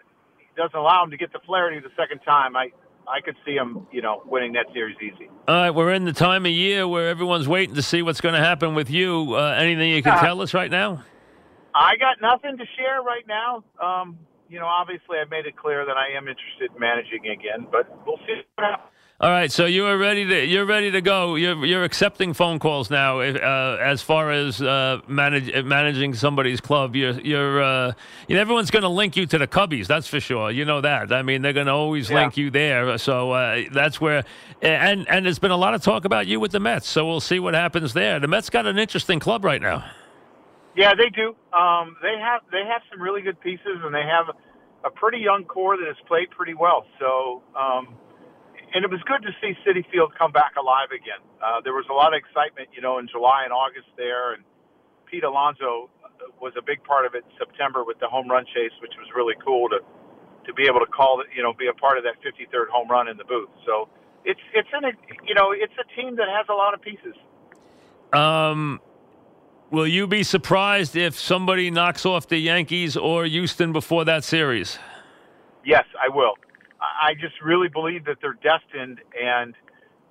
doesn't 0.56 0.78
allow 0.78 1.02
him 1.04 1.10
to 1.10 1.16
get 1.16 1.32
the 1.32 1.40
Flaherty 1.44 1.80
the 1.80 1.90
second 1.96 2.20
time, 2.20 2.54
I, 2.56 2.70
I 3.08 3.20
could 3.20 3.36
see 3.44 3.54
them, 3.54 3.86
you 3.90 4.02
know, 4.02 4.22
winning 4.26 4.52
that 4.52 4.66
series 4.72 4.96
easy. 5.02 5.28
All 5.48 5.54
right, 5.54 5.70
we're 5.70 5.92
in 5.92 6.04
the 6.04 6.12
time 6.12 6.46
of 6.46 6.52
year 6.52 6.86
where 6.86 7.08
everyone's 7.08 7.48
waiting 7.48 7.74
to 7.74 7.82
see 7.82 8.02
what's 8.02 8.20
going 8.20 8.34
to 8.34 8.40
happen 8.40 8.74
with 8.74 8.90
you. 8.90 9.34
Uh, 9.34 9.54
anything 9.58 9.90
you 9.90 10.02
can 10.02 10.12
uh, 10.12 10.20
tell 10.20 10.40
us 10.40 10.54
right 10.54 10.70
now? 10.70 11.02
I 11.74 11.96
got 11.96 12.20
nothing 12.20 12.58
to 12.58 12.64
share 12.76 13.02
right 13.02 13.26
now. 13.26 13.64
Um, 13.82 14.18
you 14.48 14.60
know, 14.60 14.66
obviously, 14.66 15.18
I've 15.18 15.30
made 15.30 15.46
it 15.46 15.56
clear 15.56 15.84
that 15.86 15.96
I 15.96 16.16
am 16.16 16.28
interested 16.28 16.70
in 16.72 16.78
managing 16.78 17.26
again, 17.26 17.66
but 17.70 17.88
we'll 18.06 18.18
see 18.18 18.42
what 18.54 18.64
happens. 18.64 18.91
All 19.22 19.30
right, 19.30 19.52
so 19.52 19.66
you 19.66 19.86
are 19.86 19.96
ready 19.96 20.26
to 20.26 20.44
you're 20.44 20.66
ready 20.66 20.90
to 20.90 21.00
go. 21.00 21.36
You're 21.36 21.64
you're 21.64 21.84
accepting 21.84 22.34
phone 22.34 22.58
calls 22.58 22.90
now. 22.90 23.20
Uh, 23.20 23.78
as 23.80 24.02
far 24.02 24.32
as 24.32 24.60
uh, 24.60 25.00
manage, 25.06 25.64
managing 25.64 26.14
somebody's 26.14 26.60
club, 26.60 26.96
you're 26.96 27.20
you're 27.20 27.62
uh, 27.62 27.92
you 28.26 28.34
know, 28.34 28.40
everyone's 28.40 28.72
going 28.72 28.82
to 28.82 28.88
link 28.88 29.16
you 29.16 29.24
to 29.26 29.38
the 29.38 29.46
Cubbies. 29.46 29.86
That's 29.86 30.08
for 30.08 30.18
sure. 30.18 30.50
You 30.50 30.64
know 30.64 30.80
that. 30.80 31.12
I 31.12 31.22
mean, 31.22 31.42
they're 31.42 31.52
going 31.52 31.68
to 31.68 31.72
always 31.72 32.10
yeah. 32.10 32.22
link 32.22 32.36
you 32.36 32.50
there. 32.50 32.98
So 32.98 33.30
uh, 33.30 33.62
that's 33.70 34.00
where. 34.00 34.24
And 34.60 35.08
and 35.08 35.24
there's 35.24 35.38
been 35.38 35.52
a 35.52 35.56
lot 35.56 35.74
of 35.74 35.82
talk 35.82 36.04
about 36.04 36.26
you 36.26 36.40
with 36.40 36.50
the 36.50 36.58
Mets. 36.58 36.88
So 36.88 37.06
we'll 37.06 37.20
see 37.20 37.38
what 37.38 37.54
happens 37.54 37.92
there. 37.92 38.18
The 38.18 38.26
Mets 38.26 38.50
got 38.50 38.66
an 38.66 38.76
interesting 38.76 39.20
club 39.20 39.44
right 39.44 39.62
now. 39.62 39.84
Yeah, 40.74 40.94
they 40.96 41.10
do. 41.10 41.36
Um, 41.56 41.96
they 42.02 42.18
have 42.18 42.40
they 42.50 42.64
have 42.66 42.82
some 42.90 43.00
really 43.00 43.22
good 43.22 43.40
pieces, 43.40 43.82
and 43.84 43.94
they 43.94 44.02
have 44.02 44.34
a 44.84 44.90
pretty 44.90 45.18
young 45.18 45.44
core 45.44 45.76
that 45.76 45.86
has 45.86 45.96
played 46.08 46.28
pretty 46.30 46.54
well. 46.54 46.86
So, 46.98 47.44
um, 47.54 47.94
and 48.74 48.84
it 48.84 48.90
was 48.90 49.00
good 49.04 49.22
to 49.22 49.32
see 49.40 49.52
Citi 49.66 49.84
Field 49.90 50.12
come 50.16 50.32
back 50.32 50.56
alive 50.58 50.88
again. 50.90 51.20
Uh, 51.42 51.60
there 51.60 51.72
was 51.72 51.84
a 51.90 51.92
lot 51.92 52.14
of 52.14 52.18
excitement, 52.18 52.68
you 52.72 52.80
know, 52.80 52.98
in 52.98 53.08
July 53.08 53.44
and 53.44 53.52
August 53.52 53.88
there, 53.96 54.32
and 54.32 54.42
Pete 55.10 55.24
Alonso 55.24 55.90
was 56.40 56.52
a 56.58 56.62
big 56.62 56.82
part 56.84 57.06
of 57.06 57.14
it 57.14 57.24
in 57.24 57.32
September 57.38 57.84
with 57.84 57.98
the 58.00 58.08
home 58.08 58.28
run 58.28 58.44
chase, 58.46 58.72
which 58.80 58.92
was 58.98 59.08
really 59.14 59.34
cool 59.44 59.68
to 59.68 59.78
to 60.46 60.52
be 60.54 60.66
able 60.66 60.80
to 60.80 60.90
call 60.90 61.20
it, 61.20 61.28
you 61.36 61.40
know, 61.40 61.52
be 61.52 61.68
a 61.68 61.72
part 61.72 61.96
of 61.96 62.02
that 62.02 62.18
53rd 62.18 62.66
home 62.68 62.90
run 62.90 63.06
in 63.06 63.16
the 63.16 63.24
booth. 63.24 63.50
So 63.64 63.88
it's 64.24 64.40
it's 64.54 64.68
in 64.76 64.84
a 64.84 64.92
you 65.24 65.34
know 65.34 65.52
it's 65.52 65.74
a 65.78 65.86
team 66.00 66.16
that 66.16 66.28
has 66.28 66.46
a 66.48 66.54
lot 66.54 66.74
of 66.74 66.82
pieces. 66.82 67.14
Um, 68.12 68.80
Will 69.72 69.86
you 69.86 70.06
be 70.06 70.22
surprised 70.22 70.96
if 70.96 71.18
somebody 71.18 71.70
knocks 71.70 72.04
off 72.04 72.28
the 72.28 72.36
Yankees 72.36 72.94
or 72.94 73.24
Houston 73.24 73.72
before 73.72 74.04
that 74.04 74.22
series? 74.22 74.78
Yes, 75.64 75.84
I 75.98 76.14
will. 76.14 76.34
I 76.82 77.14
just 77.14 77.40
really 77.42 77.68
believe 77.68 78.04
that 78.06 78.18
they're 78.20 78.38
destined, 78.42 79.00
and 79.20 79.54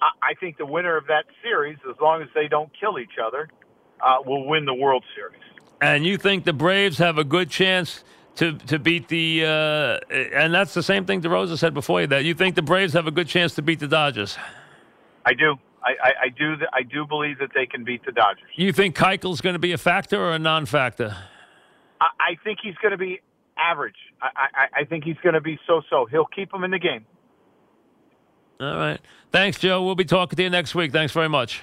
I 0.01 0.33
think 0.39 0.57
the 0.57 0.65
winner 0.65 0.97
of 0.97 1.07
that 1.07 1.25
series, 1.43 1.77
as 1.89 1.95
long 2.01 2.21
as 2.21 2.29
they 2.33 2.47
don't 2.47 2.71
kill 2.79 2.97
each 2.97 3.17
other, 3.23 3.49
uh, 4.01 4.17
will 4.25 4.47
win 4.47 4.65
the 4.65 4.73
World 4.73 5.03
Series. 5.15 5.41
And 5.81 6.05
you 6.05 6.17
think 6.17 6.45
the 6.45 6.53
Braves 6.53 6.97
have 6.97 7.17
a 7.17 7.23
good 7.23 7.49
chance 7.49 8.03
to 8.35 8.57
to 8.57 8.79
beat 8.79 9.07
the? 9.09 9.43
Uh, 9.45 10.15
and 10.15 10.53
that's 10.53 10.73
the 10.73 10.83
same 10.83 11.05
thing 11.05 11.21
DeRosa 11.21 11.57
said 11.57 11.73
before 11.73 12.01
you. 12.01 12.07
That 12.07 12.23
you 12.23 12.33
think 12.33 12.55
the 12.55 12.61
Braves 12.61 12.93
have 12.93 13.07
a 13.07 13.11
good 13.11 13.27
chance 13.27 13.55
to 13.55 13.61
beat 13.61 13.79
the 13.79 13.87
Dodgers? 13.87 14.37
I 15.25 15.33
do. 15.33 15.55
I, 15.83 15.91
I, 16.03 16.13
I 16.23 16.29
do. 16.29 16.55
Th- 16.55 16.69
I 16.73 16.83
do 16.83 17.05
believe 17.05 17.39
that 17.39 17.49
they 17.53 17.65
can 17.65 17.83
beat 17.83 18.05
the 18.05 18.11
Dodgers. 18.11 18.49
You 18.55 18.71
think 18.71 18.95
Keuchel's 18.95 19.41
going 19.41 19.53
to 19.53 19.59
be 19.59 19.71
a 19.71 19.77
factor 19.77 20.19
or 20.19 20.33
a 20.33 20.39
non-factor? 20.39 21.17
I, 21.99 22.07
I 22.19 22.37
think 22.43 22.59
he's 22.61 22.75
going 22.75 22.91
to 22.91 22.97
be 22.97 23.21
average. 23.61 23.95
I, 24.21 24.27
I, 24.35 24.81
I 24.81 24.83
think 24.85 25.03
he's 25.03 25.17
going 25.23 25.35
to 25.35 25.41
be 25.41 25.59
so-so. 25.67 26.05
He'll 26.05 26.25
keep 26.25 26.53
him 26.53 26.63
in 26.63 26.71
the 26.71 26.79
game. 26.79 27.05
All 28.59 28.75
right. 28.75 28.99
Thanks, 29.31 29.59
Joe. 29.59 29.83
We'll 29.83 29.95
be 29.95 30.05
talking 30.05 30.35
to 30.37 30.43
you 30.43 30.49
next 30.49 30.75
week. 30.75 30.91
Thanks 30.91 31.13
very 31.13 31.29
much. 31.29 31.61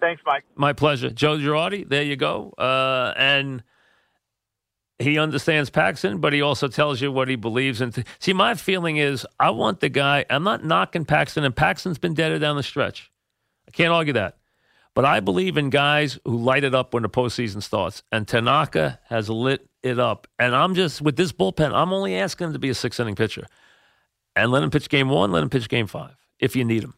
Thanks, 0.00 0.22
Mike. 0.24 0.44
My 0.54 0.72
pleasure. 0.72 1.10
Joe 1.10 1.36
Girardi, 1.36 1.86
there 1.86 2.02
you 2.02 2.16
go. 2.16 2.54
Uh, 2.56 3.12
and 3.16 3.62
he 4.98 5.18
understands 5.18 5.68
Paxton, 5.68 6.18
but 6.18 6.32
he 6.32 6.40
also 6.40 6.68
tells 6.68 7.00
you 7.00 7.12
what 7.12 7.28
he 7.28 7.36
believes 7.36 7.80
in. 7.80 7.92
See, 8.18 8.32
my 8.32 8.54
feeling 8.54 8.96
is 8.96 9.26
I 9.38 9.50
want 9.50 9.80
the 9.80 9.88
guy, 9.88 10.24
I'm 10.30 10.42
not 10.42 10.64
knocking 10.64 11.04
Paxton, 11.04 11.44
and 11.44 11.54
Paxton's 11.54 11.98
been 11.98 12.14
dead 12.14 12.38
down 12.40 12.56
the 12.56 12.62
stretch. 12.62 13.10
I 13.68 13.70
can't 13.70 13.92
argue 13.92 14.14
that. 14.14 14.38
But 14.94 15.04
I 15.04 15.20
believe 15.20 15.56
in 15.56 15.70
guys 15.70 16.18
who 16.24 16.36
light 16.36 16.64
it 16.64 16.74
up 16.74 16.92
when 16.94 17.02
the 17.02 17.08
postseason 17.08 17.62
starts. 17.62 18.02
And 18.10 18.26
Tanaka 18.26 18.98
has 19.08 19.30
lit 19.30 19.68
it 19.82 19.98
up. 19.98 20.26
And 20.38 20.54
I'm 20.54 20.74
just, 20.74 21.00
with 21.00 21.16
this 21.16 21.32
bullpen, 21.32 21.72
I'm 21.72 21.92
only 21.92 22.16
asking 22.16 22.48
him 22.48 22.52
to 22.54 22.58
be 22.58 22.70
a 22.70 22.74
six 22.74 22.98
inning 22.98 23.14
pitcher. 23.14 23.46
And 24.34 24.50
let 24.50 24.62
him 24.62 24.70
pitch 24.70 24.88
game 24.88 25.08
one, 25.08 25.32
let 25.32 25.42
him 25.42 25.50
pitch 25.50 25.68
game 25.68 25.86
five 25.86 26.16
if 26.38 26.56
you 26.56 26.64
need 26.64 26.82
him. 26.82 26.94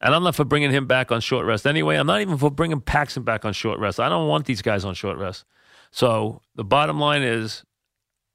And 0.00 0.14
I'm 0.14 0.22
not 0.22 0.34
for 0.34 0.44
bringing 0.44 0.70
him 0.70 0.86
back 0.86 1.10
on 1.10 1.20
short 1.20 1.46
rest 1.46 1.66
anyway. 1.66 1.96
I'm 1.96 2.06
not 2.06 2.20
even 2.20 2.36
for 2.36 2.50
bringing 2.50 2.80
Paxton 2.80 3.22
back 3.22 3.44
on 3.44 3.52
short 3.52 3.78
rest. 3.78 3.98
I 3.98 4.08
don't 4.08 4.28
want 4.28 4.44
these 4.44 4.60
guys 4.60 4.84
on 4.84 4.94
short 4.94 5.18
rest. 5.18 5.44
So 5.90 6.42
the 6.56 6.64
bottom 6.64 7.00
line 7.00 7.22
is 7.22 7.64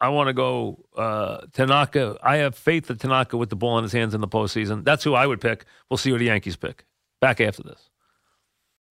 I 0.01 0.10
want 0.10 0.27
to 0.27 0.34
go 0.34 0.86
uh, 0.97 1.41
Tanaka. 1.53 2.17
I 2.23 2.38
have 2.38 2.55
faith 2.55 2.88
that 2.88 2.99
Tanaka 2.99 3.38
with 3.38 3.49
the 3.49 3.55
ball 3.55 3.77
in 3.77 3.84
his 3.84 3.91
hands 3.91 4.13
in 4.13 4.21
the 4.21 4.27
postseason. 4.27 4.84
That's 4.84 5.03
who 5.03 5.13
I 5.13 5.27
would 5.27 5.41
pick. 5.41 5.65
We'll 5.89 5.97
see 5.97 6.12
what 6.12 6.19
the 6.19 6.25
Yankees 6.25 6.55
pick. 6.55 6.86
Back 7.21 7.41
after 7.41 7.63
this. 7.63 7.89